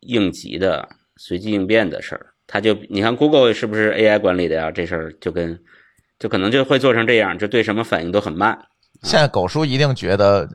[0.00, 2.26] 应急的、随机应变的事儿。
[2.46, 4.70] 它就你看 Google 是不是 AI 管理的呀？
[4.70, 5.58] 这事儿就跟
[6.18, 8.58] 就可能就会做成这样，就对什么反应都很慢。
[9.02, 10.48] 现在狗叔一定觉得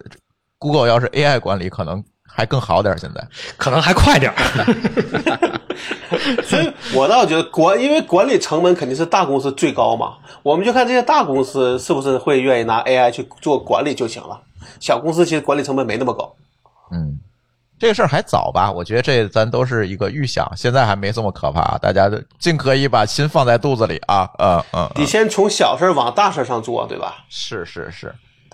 [0.57, 2.95] Google 要是 AI 管理，可能还更好点。
[2.97, 4.37] 现在可能还快点儿。
[6.43, 14.41] 所以我倒觉得管，因为管理成本肯定是大公司最高嘛，我们就看这些大公司是不是会愿意拿 AI 去做管理就行了。
[14.79, 16.33] 小公司其实管理成本没那么高。
[16.91, 17.19] 嗯，
[17.79, 18.71] 这个事儿还早吧？
[18.71, 21.77] 我觉得这咱都是一个预想，现在还没这么可怕。
[21.77, 27.25] 大家都尽可以把心放在肚子里啊，嗯嗯，你先从小事儿往大事儿上做，对吧？
[27.29, 28.13] 是是是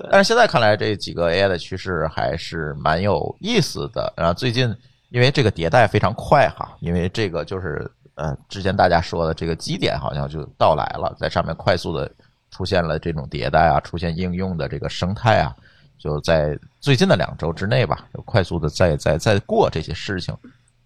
[0.10, 4.12] 但是现在看来，这几个 AI 的趋势还是蛮有意思的。
[4.16, 4.76] 然后最近
[5.10, 12.10] 因为这个迭代非常快哈，因为这个就是呃之前大家说的这个基点好像就到来了，在上面快速的
[12.52, 15.56] 出现了这种迭代啊，出现应用的这个生态啊，
[15.98, 20.36] 就在最近的两周之内吧，就快速的在在在过这些事情。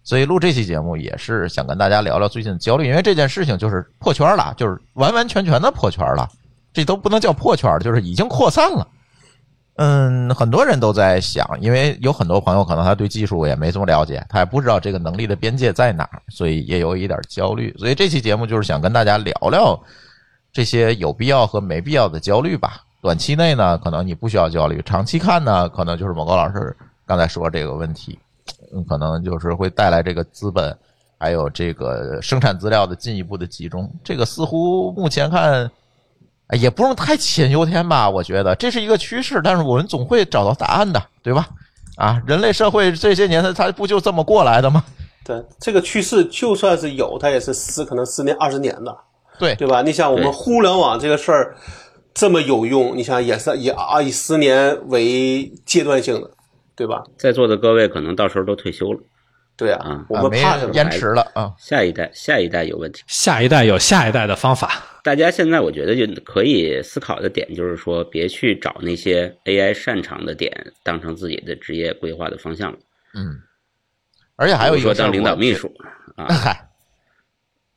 [0.04, 6.26] 所以录这期节目也是想跟大家聊聊最近的焦虑，因为这件事情就是破圈了，就是完完全全的破圈了。
[6.72, 8.86] 这都不能叫破圈，就是已经扩散了。
[9.80, 17.72] 嗯，很多人都在想，因为有很多朋友可能他对技术也没这么了解，他也不知道这个能力的边界在哪儿，所以也有一点焦虑。
[17.78, 19.80] 所以这期节目就是想跟大家聊聊
[20.52, 22.82] 这些有必要和没必要的焦虑吧。
[23.00, 26.76] 短期内呢，可能你不需要焦虑；长期看呢，可能就是某高老师
[27.06, 28.18] 刚才说这个问题，
[28.74, 30.76] 嗯，可能就是会带来这个资本
[31.18, 33.88] 还有这个生产资料的进一步的集中。
[34.02, 35.70] 这个似乎目前看。
[36.48, 41.48] 哎也不用太杞人忧天吧，我觉得这是一个趋势，但是我们总会找到答案的，对吧？
[41.96, 44.84] 啊，人类社会这些年它它不就这么过来的吗？
[45.24, 48.96] 对，这个趋势就算是有，它也是十可能十年二十年的，
[49.38, 49.82] 对对吧？
[49.82, 51.56] 你想我们互联网这个事儿
[52.14, 56.30] 这么有用，你想也是以啊以十年为阶段性的，
[56.74, 57.02] 对吧？
[57.18, 59.00] 在座的各位可能到时候都退休了，
[59.58, 60.72] 对啊啊，我们怕什么？
[60.72, 63.02] 延迟了啊，下一代下一代有问题。
[63.08, 64.70] 下一代有下一代的方法。
[65.02, 70.52] 大家现在我觉得就可以思考的点就是说，别去找那些 AI 擅长的点
[70.84, 72.78] 当成自己的职业规划的方向了。
[73.14, 73.36] 嗯，
[74.36, 75.68] 而且还有一个说当领导秘书
[76.14, 76.68] 啊，， 嗨，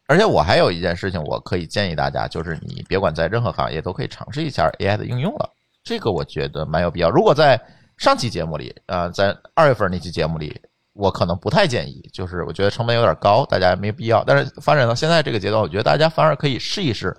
[0.05, 5.49] 而且我还有一件事情，我可以建议大家，就是你别管在任何行业都可以尝试一下 AI 的应用了，
[5.83, 7.09] 这个我觉得蛮有必要。
[7.09, 7.59] 如果在
[7.97, 10.59] 上期节目里，呃，在二月份那期节目里，
[10.93, 14.23] 我可能不太建议，就是我觉得成本有点高，大家没必要。
[14.25, 17.15] 但是发展到现在这个阶段，我觉得大家反而可以试一试，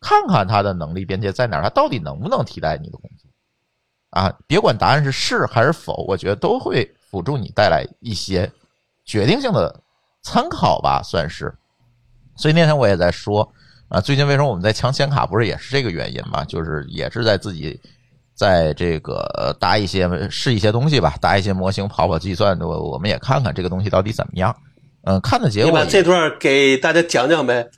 [0.00, 3.28] 看看它的能力边界在哪儿，它到底能不能替代你的工作
[4.10, 4.32] 啊？
[4.46, 8.50] 别管答案是是还是否，我觉得都会辅助你带来一些
[9.04, 9.80] 决定性的
[10.22, 11.54] 参考吧，算是。
[12.36, 13.48] 所以那天我也在说
[13.88, 16.44] 啊，最近为什么我们在抢显卡，不是也是这个原因嘛？
[16.44, 17.80] 就是也是在自己
[18.34, 24.54] 在这个搭一些试一些东西吧，搭一些模型，跑跑计算，我我们也看看这个东西到底怎么样。
[25.04, 27.68] 嗯，看的结果你把这段给大家讲讲呗。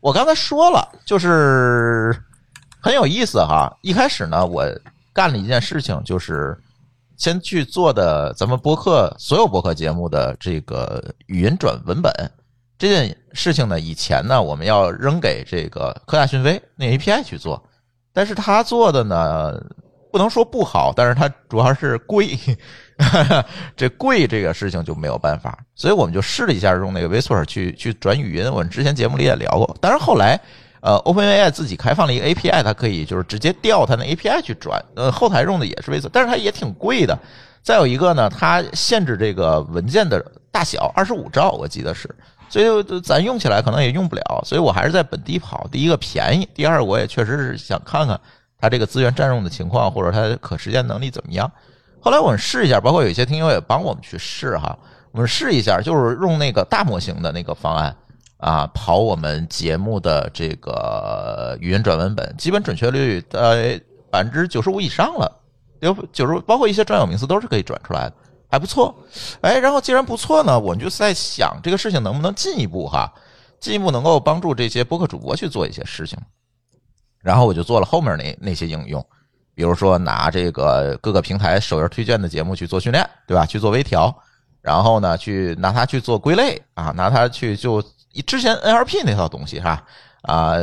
[0.00, 2.14] 我刚才说了，就是
[2.80, 3.74] 很有意思哈。
[3.82, 4.64] 一开始呢，我
[5.12, 6.56] 干了一件事情，就是
[7.16, 12.12] 先去做的咱们播客所有播客节目的这个语音转文本
[12.78, 17.60] 这件事情呢，以前呢我们要扔给这个科大讯飞那 API 去做，
[18.12, 19.58] 但是他做的呢
[20.10, 22.38] 不能说不好，但是它主要是贵，
[23.76, 28.50] 这贵这个事情就没有办法，所以我们就试了一下用那个 Whisper 去去转语音。
[28.50, 30.40] 我们之前节目里也聊过，但是后来
[30.80, 34.80] 呃，OpenAI 自己开放了一个 API，它可以就是直接调它那 API 去转。
[34.94, 37.18] 呃，后台用的也是 v 斯，但是它也挺贵的。
[37.62, 42.08] 再有一个呢，它限制这个文件的大小，二十五兆，我记得是，
[42.48, 44.42] 所以咱用起来可能也用不了。
[44.44, 45.66] 所以我还是在本地跑。
[45.72, 48.20] 第一个便宜，第二我也确实是想看看
[48.58, 51.50] 它这个资源占用的情况，或者它可实现能力怎么样。
[52.00, 54.78] 后来我们试一下，包括有些听友也帮我们去试哈，
[55.12, 57.96] 我们试一下，就是用那个大模型的那个方案。
[58.38, 63.80] 啊，跑我们节目的这个语音转文本，基本准确率在
[64.10, 65.40] 百分之九十五以上了，
[65.80, 68.12] 有九十，包括一些专有名词都是可以转出来的，
[68.50, 68.94] 还不错。
[69.40, 73.10] 哎，然后既然不错呢，我们就在想这个事情能不能进一步哈，
[73.58, 76.18] 进一步能够帮助这些播客主播去做一些事情。
[77.26, 79.04] 然后我就做了后面那那些应用，
[79.52, 83.44] 比如说拿这个各个平台首页推荐的节目去做训练，对吧？
[83.44, 84.16] 去做微调，
[84.62, 87.82] 然后呢，去拿它去做归类啊，拿它去就。
[88.26, 89.82] 之前 NLP 那套东西哈
[90.22, 90.54] 啊，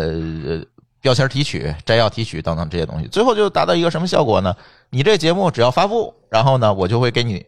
[1.01, 4.55] 标签提取、摘要提取等等这些东西，最后就达到一个什么效果呢？
[4.89, 7.45] 你这节目只要发布，然后呢，我就会给你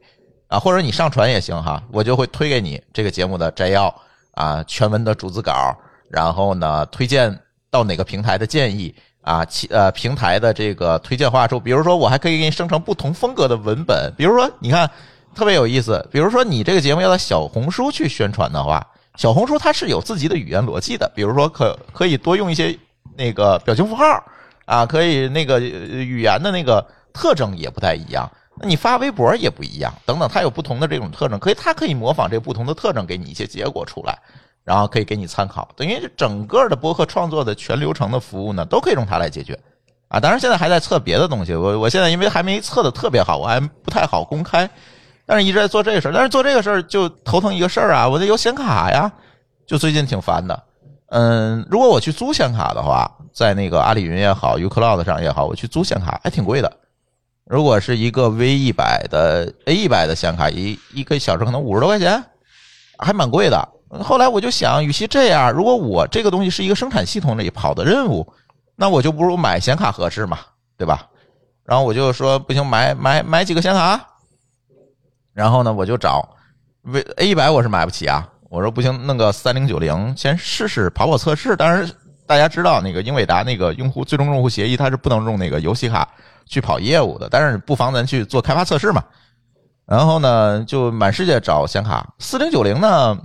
[0.47, 3.87] 啊，或者你上传也行哈，我就会推给你这个节目的摘要
[4.33, 5.75] 啊，全文的主字稿，
[6.11, 7.35] 然后呢，推荐
[7.75, 14.89] 到哪个平台的建议啊，其呃平台的这个推荐话术，比如说我还可以给你生成不同风格的文本，比如说你看
[15.35, 18.85] 特别有意思，比如说你这个节目要在小红书去宣传的话。
[19.17, 22.77] 小红书它是有自己的语言逻辑的，比如说可可以多用一些
[23.17, 24.03] 那个表情符号
[24.65, 28.29] 啊，可以那个语言的那个特征也不太一样。
[28.61, 34.19] 你发微博也不一样，等等，它有不同的这种特征，可以它可以模仿这不同的特征给你一些结果出来，
[34.65, 35.69] 然后可以给你参考。
[35.77, 39.57] 等于整个的博客创作的全流程的服务呢，都可以用它来解决
[40.09, 40.19] 啊。
[40.19, 44.69] 当然现在还在测别的东西，我我现在因为还没测的特别好，我还不太好公开。
[45.27, 49.11] 但是一直在做这个事儿，但是做这个事儿就头疼一个事儿啊，我得有显卡呀，
[49.65, 50.63] 就最近挺烦的。
[51.09, 56.71] 嗯，如果我去租显卡的话，在那个阿里云也好，uCloud 上也好，我去租显卡还挺贵的。
[57.45, 62.23] 如果是一个 V 一百的 A 一百的显卡，一一个小时可能五十多块钱，
[62.97, 63.69] 还蛮贵的。
[63.89, 68.27] 后来我就想，与其这样，如果我这个东西是一个生产系统里跑的任务，
[68.75, 70.39] 那我就不如买显卡合适嘛，
[70.77, 71.07] 对吧？
[71.63, 73.99] 然后我就说，不行，买买买几个显卡。
[75.33, 76.27] 然后呢，我就找
[76.83, 78.29] ，V A 一百我是买不起啊。
[78.49, 81.55] 我说不行，弄个三零九零先试试跑跑测试。
[81.55, 81.89] 当然，
[82.25, 86.07] 大家知道那个英伟达那个用户最终用户协议，它是不能用那个游戏卡
[86.45, 87.27] 去跑业务的。
[87.29, 89.03] 但是不妨咱去做开发测试嘛。
[89.85, 92.07] 然后呢，就满世界找显卡。
[92.19, 93.17] 四零九零呢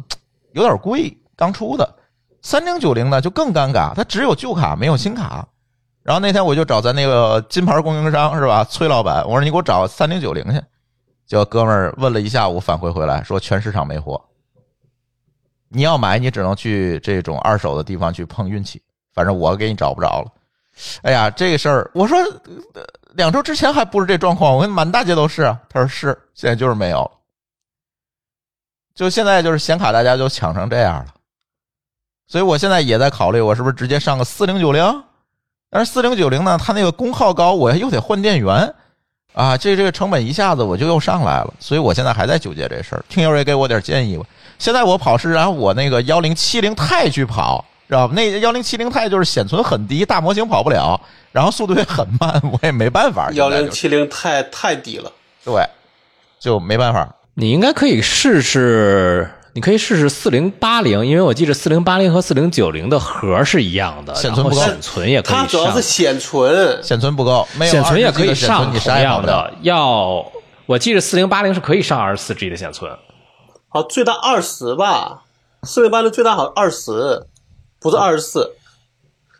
[0.52, 1.96] 有点贵，刚出的。
[2.42, 5.46] 三零九零呢就更尴尬，它只有旧卡没有新卡。
[6.02, 10.60] 然后那天我就找咱那个金牌供应商是吧，崔老板，我说你给我找三零九零去。
[11.26, 14.20] 结果哥们儿问了一下午，返回回来说全市场没货。
[15.68, 18.82] 你要买，你只能去这种二手的地方去碰运气。
[19.14, 20.32] 反正我给你找不着了。
[21.02, 22.18] 哎呀，这个事儿，我说
[23.14, 25.44] 两周之前还不是这状况，我跟满大街都是。
[25.68, 27.08] 他说是，现在就是没有。
[28.94, 31.06] 就现在就是显卡，大家就抢成这样了。
[32.26, 35.02] 所以我现在也在考虑，我是不是直接上个四零九零？
[35.70, 38.74] 但是四零九零呢，它那个功耗高，我又得换电源。
[39.32, 43.04] 啊，这这个成本一下子我就又上来了，所以我现在还在纠结这事儿。
[43.08, 44.24] 听友也给我点建议吧。
[44.58, 48.14] 现在我跑是然后我那个幺零七零钛去跑，知道吧？
[48.14, 53.30] 那幺零七零钛就是显存很低，大模型跑不了，然后速度也很慢，我也没办法。
[53.32, 55.12] 幺零七零钛太低了，
[55.44, 55.64] 对，
[56.40, 57.08] 就没办法。
[57.40, 59.30] 你应该可以试试。
[59.52, 65.42] 你可以试试四零八零，因为我记得四零八零和四零九零的核是一样的，显存不够，显存也可以上。
[65.42, 69.52] 它主要是显存，显存不够，显存也可以上同样的。
[69.62, 70.24] 要
[70.66, 72.96] 我记得四零八零是可以上二十四 G 的显存，
[73.68, 75.22] 好，最大二十吧。
[75.64, 77.26] 四零八零最大好二十，
[77.80, 78.52] 不是二十四。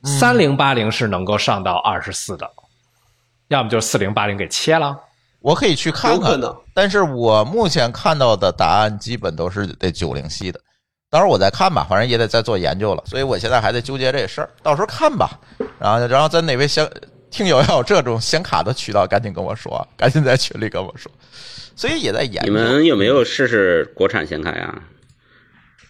[0.03, 2.51] 三零八零是能够上到二十四的，
[3.47, 4.97] 要么就是四零八零给切了。
[5.41, 6.39] 我可以去看看，
[6.75, 10.61] 但是我目前看到的答案基本都是得九零系的，
[11.11, 15.41] 到时候我再看吧，反正也得再做研究了，所以我现在还在纠结这事儿，到时候看吧。
[15.79, 16.89] 然后，然后咱哪位想
[17.31, 21.11] 听友要有这种显卡的渠道，赶紧跟我说， 赶紧在群里跟我说。
[21.75, 22.43] 所以也在研究。
[22.45, 24.83] 你们有没有试试国产显卡呀？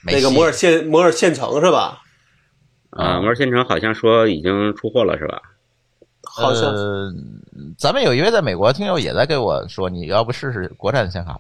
[0.05, 1.99] 那个摩尔线摩尔线程是吧？
[2.91, 5.43] 啊，摩尔线程好像说已经出货了，是吧？
[6.33, 6.73] 好像，
[7.77, 11.39] 咱们有一位在美国听友也在给我说，你要不试试国产显卡？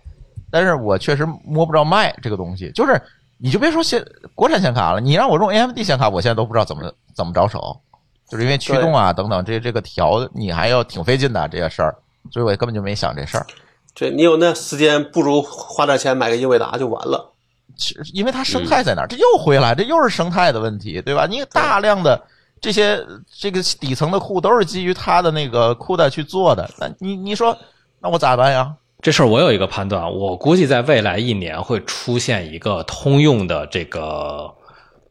[0.51, 3.01] 但是我确实摸不着脉这个东西，就是
[3.39, 7.81] 你就别说显国产显卡了，你让我用 AMD 显卡，我现在都不知道怎么怎么着手，
[8.29, 11.95] 就是因为驱动啊等等这这个调，你还要挺费劲的这些事儿，
[12.33, 13.47] 所以我根本就没想这事儿。
[13.95, 17.33] 对你有那时间，不如花点钱买个英伟达就完了。
[17.77, 21.27] 其实因为它生态在哪儿，这又回来，这又是生态的问题，对吧？
[21.27, 22.21] 你大量的。
[22.61, 23.03] 这些
[23.33, 27.57] 这个底层的库都是基于它的那个 CUDA 去做的，那你你说
[28.01, 28.75] 那我咋办呀？
[29.03, 34.55] 这事儿我有一个判断，我估计在未来一年会出现一个通用的这个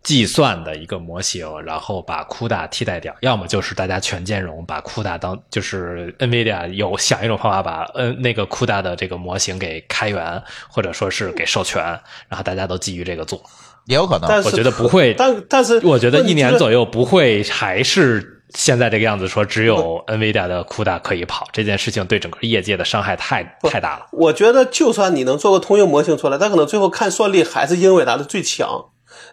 [0.03, 11.83] 计算的一个模型，然后把 CUDA 替代掉，要么就是大家全兼容，把 CUDA 当就是 NVIDIA 有想一种方法把 N 那个 CUDA 的这个模型给开源，或者说是给授权，
[12.27, 13.41] 然后大家都基于这个做。
[13.85, 16.57] 也有可能，但是我觉得不会但但是我觉得一年。
[16.57, 24.07] 左右不会还是现在这个样子，说只有 NVIDIA 的 CUDA 可以跑，这件事情对整个业界的伤害太太大了。
[24.11, 28.85] 我觉得，就算你能做个通用模型出来，但可能最后看算力还是英伟达的最强，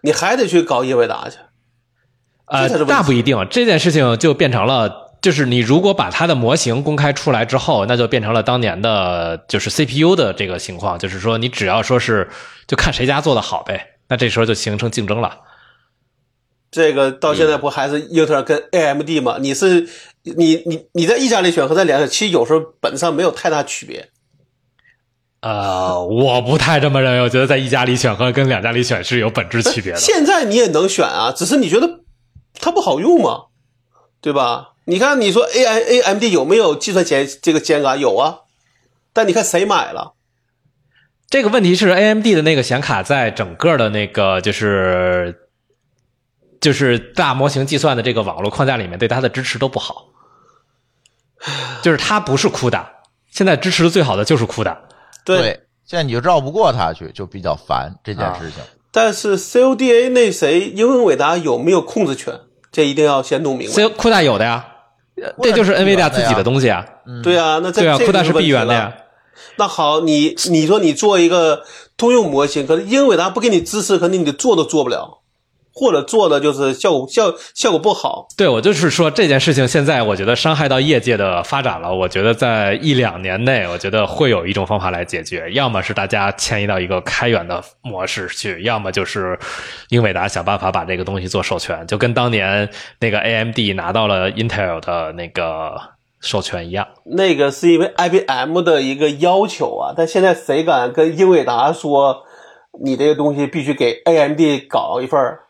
[0.02, 1.38] 你还得去搞英伟达去。
[2.46, 12.28] 呃那不一定，这件事情就变成了，就是你如果把它的模型公开出来之后，那就变成了当年的，就是 CPU 的这个情况，就是说你只要说是
[12.68, 15.40] 就看谁家做的好呗，那这时候就形成竞争了。
[16.70, 19.38] 这个到现在不还是英特尔跟 AMD 吗？
[19.40, 19.88] 你是
[20.22, 24.10] 你你你在一家里选和在两家，其实有时候本质上没有太大区别。
[25.40, 29.98] 呃，我不太这么认为，我觉得在一家里选和跟两家里选是有本质区别的。
[29.98, 32.00] 现在你也能选啊，只是你觉得
[32.60, 33.44] 它不好用嘛，
[34.20, 34.72] 对吧？
[34.86, 37.96] 你看，你说 A I A M D 有没有计算前这个显卡？
[37.96, 38.40] 有啊，
[39.12, 40.14] 但你看谁买了？
[41.28, 45.48] 这个问题是 AMD 的那个显卡在整个的那个就是
[46.60, 50.06] 就是大模型计算的这个网络框架里面对它的支持都不好，
[51.82, 52.84] 就是它不是 CUDA，
[53.30, 54.76] 现在支持的最好的就是 CUDA。
[55.24, 58.62] 对，现在你就绕不过它去，就比较烦这件事情。
[58.92, 62.40] 但是 CODA 那谁英伟达有没有控制权？
[62.70, 63.74] 这一定要先弄明白。
[63.74, 64.64] C CUDA 有的呀，
[65.42, 66.86] 这就是 NVIDIA 自己的东西啊。
[67.22, 68.96] 对啊，那这对啊，CUDA 这个是闭源的呀。
[69.56, 71.62] 那好，你你说你做一个
[71.96, 75.22] 通用模型，可是英伟达不给你支持，可能你做都做不了，
[75.72, 78.26] 或者做的就是效果效效果不好。
[78.36, 81.94] 对，我就是说这件事情，现在我觉得伤害到业界的发展了。
[81.94, 89.38] 我觉得在一两年内，我觉得会有一种方法来解决，要么是大家迁移到一个开源的模式去，要么就是
[89.90, 92.68] 英伟达想办法把这个东西做授权，就跟当年
[93.00, 95.78] 那个 AMD 拿到了 Intel 的那个
[96.26, 96.86] 授权一样。
[97.04, 102.24] 那个是因为 IBM 的一个要求啊，但现在谁敢跟英伟达说
[102.84, 105.40] 你这个东西必须给 AMD 搞一份儿？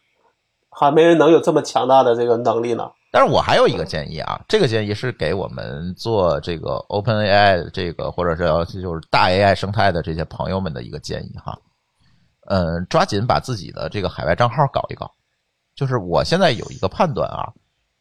[0.70, 2.90] 还没人能有这么强大的这个能力呢。
[3.10, 8.44] 但是我还有一个建议啊，这个建议是给我们做这个 Open AI 这个或者是
[8.82, 11.58] 就是大 AI 生态的这些朋友们的一个建议哈。
[12.48, 15.10] 嗯，抓紧把自己的这个海外账号搞一搞。
[15.74, 17.48] 就是我现在有一个判断啊，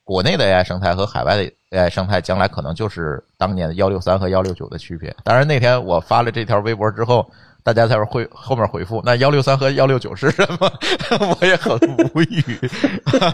[0.05, 5.13] 国内的 AI 生态和海外的 AI 生态将来可能就是当年的幺六三和幺六九的区别。
[5.23, 7.27] 当然那天我发了这条微博之后，
[7.63, 10.71] 大家才会回后面回复，那幺六三和幺六九是什么？
[11.41, 11.75] 我也很
[12.13, 12.41] 无语，
[13.05, 13.31] 哈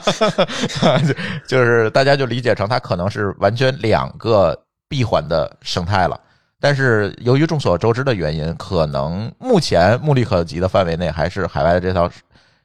[0.79, 1.13] 哈，就
[1.45, 4.57] 就是大家就理解成它可能是完全两个
[4.87, 6.17] 闭环的生态了。
[6.57, 12.09] 但是由于众所周知的原因，可能目前目力可及的范围内，还是海外的这套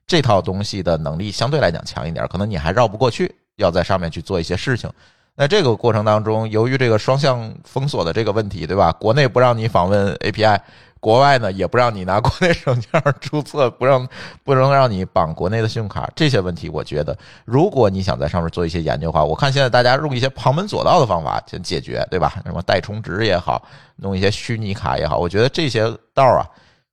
[0.06, 4.90] 这套东西的能力相对来讲强一点，可能你还绕不过去，要在上面去做一些事情。
[5.38, 8.90] 那这个过程当中，由于这个双向封锁的这个问题，对吧？
[8.92, 10.58] 国内不让你访问 API，
[10.98, 14.08] 国外呢也不让你拿国内手机号注册，不让
[14.44, 22.40] 不能让你绑国内的信用卡，这些问题，我觉得如果你想在上面做一些研究的话，我看现在大家用一些旁门左道的方法去解决，对吧？
[22.46, 23.62] 什么代充值也好，
[23.96, 25.82] 弄一些虚拟卡也好，我觉得这些
[26.14, 26.48] 道儿啊，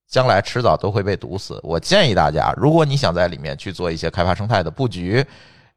[0.06, 1.58] 将来迟早都会被堵死。
[1.62, 5.24] 我建议大家，如果你想在里面去做一些开发生态的布局。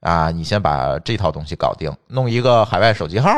[0.02, 3.30] 啊，你先把这套东西搞定，弄一个海外手机号，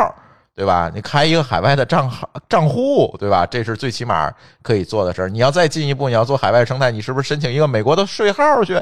[0.53, 0.91] 对吧？
[0.93, 3.45] 你开一个海外的账号账户，对吧？
[3.45, 4.31] 这是最起码
[4.61, 5.29] 可以做的事儿。
[5.29, 8.77] 你要再进一步，你要做海外生态，你是不是申请一个美国的税号去，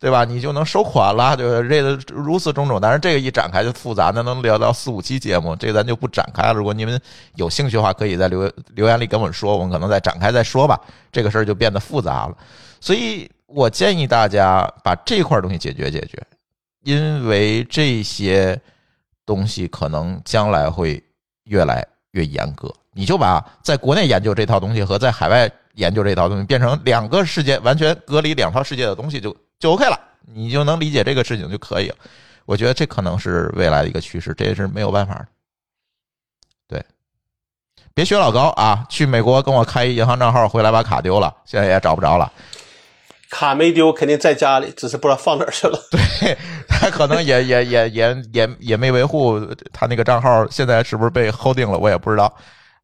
[0.00, 0.24] 对吧？
[0.24, 1.68] 你就能收款了，对吧？
[1.68, 6.52] 这个如此种种，当然这个一展开就复杂，那能聊到四五期节目，这咱就不展开了。
[6.52, 7.00] 如果你们
[7.36, 10.80] 有兴趣的话，可以在留留言里跟我们说，我们可能再展开再说吧。
[11.12, 12.34] 这个事儿就变得复杂了，
[12.80, 16.20] 所以我建议大家把这块东西解决解决。
[16.82, 18.60] 因为这些
[19.26, 21.02] 东西可能将来会
[21.44, 31.96] 越来越严格，你就把在国内研究这套东西和在海外研究这套东西变成两个世界，完全隔离两套世界的东西就就 OK 了，你就能理解这个事情就可以了。
[32.46, 35.26] 我觉得这可能是未来的一个趋势，这也是没有办法的。
[36.66, 36.84] 对，
[37.94, 42.32] 别学老高啊，去美国跟我开一银行账号，回来把卡丢了，现在也找不着了。
[43.30, 45.78] 卡没丢，肯定在家里，只是不知道放哪儿去了。
[46.20, 46.36] 对
[46.68, 49.40] 他可能也也也也也也没维护
[49.72, 52.32] 他那个账号，现在是不是被 holding 了，我也不知道，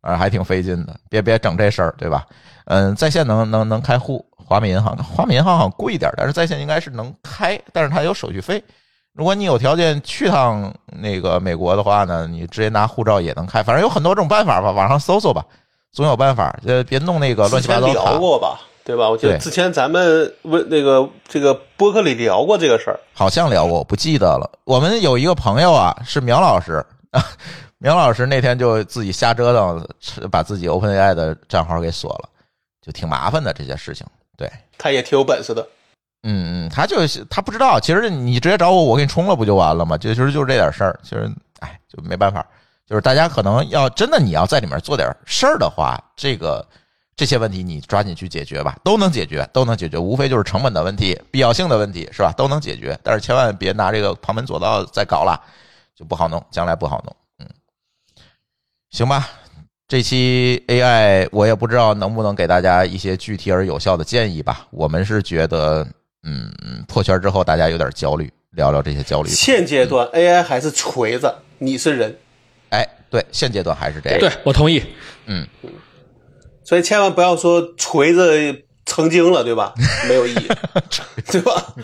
[0.00, 0.96] 啊，还挺费劲的。
[1.10, 2.24] 别别整这事儿，对吧？
[2.66, 8.62] 嗯，在线能能能开户，华美银行，华美银行好像贵一点，但是在线应该是能开，但是它有手续费。
[9.14, 15.44] 如果你有条件去趟那个美国的话呢，你直接拿护照也能开，反正有很多种办法吧，网上搜搜吧，
[15.92, 16.56] 总有办法。
[16.66, 19.10] 呃，别弄那个乱七八糟之前聊过吧，对吧？
[19.10, 23.00] 我记得之前咱们问那个这个播客里聊过这个事儿。
[23.12, 24.48] 好像聊过，我不记得了。
[24.62, 26.84] 我们有一个朋友啊，是苗老师，
[27.78, 29.84] 苗老师那天就自己瞎折腾，
[30.30, 32.28] 把自己 OpenAI 的账号给锁了，
[32.80, 34.06] 就挺麻烦的这些事情。
[34.36, 34.48] 对，
[34.78, 35.66] 他也挺有本事的，
[36.22, 39.98] 嗯嗯，他就是他不知道，其实你直接找我，我给你充了不就完了吗？
[39.98, 42.46] 就其实就是这点事儿，其实哎就没办法，
[42.88, 46.64] 就是大家可能要真的你要在里面做点事儿的话，这个
[47.16, 52.30] 这些问题你抓紧去解决吧，都能解决，都能解决，无非就是成本的问题、必要性的问题，是吧？
[52.36, 55.40] 都能解决，但是千万别拿这个旁门左道再搞了，
[55.96, 57.16] 就不好弄，将来不好弄。
[57.38, 57.46] 嗯，
[58.90, 59.28] 行吧。
[59.88, 64.66] 这期 AI 我也不知道能不能给大家一些具体而有效的建议吧。
[64.70, 65.86] 我们是觉得，
[66.24, 66.52] 嗯，
[66.88, 69.30] 破圈之后大家有点焦虑，聊聊这些焦虑。
[69.30, 72.18] 现阶段 AI 还是锤子，你是人，
[72.70, 74.18] 哎，对，现阶段还是这样。
[74.18, 74.82] 对我同意。
[75.26, 75.46] 嗯，
[76.66, 79.72] 所以千万不要说锤子成精了，对吧？
[80.08, 80.48] 没有意义，
[81.30, 81.74] 对吧？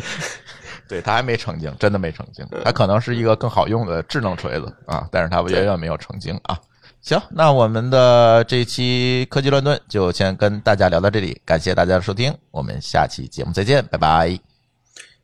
[0.88, 6.58] 对，他还没成精，真的没成精，他可能是一个更好用的智能锤子啊，但是它远远没有成精啊。
[7.02, 14.38] 行，那我们的这期科技乱炖就先跟大家聊到这里，感谢大家的收听，我们下期节目再见，拜拜。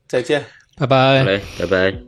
[0.06, 0.44] 再见。
[0.76, 1.24] 拜拜好。
[1.24, 2.07] 嘞，拜拜。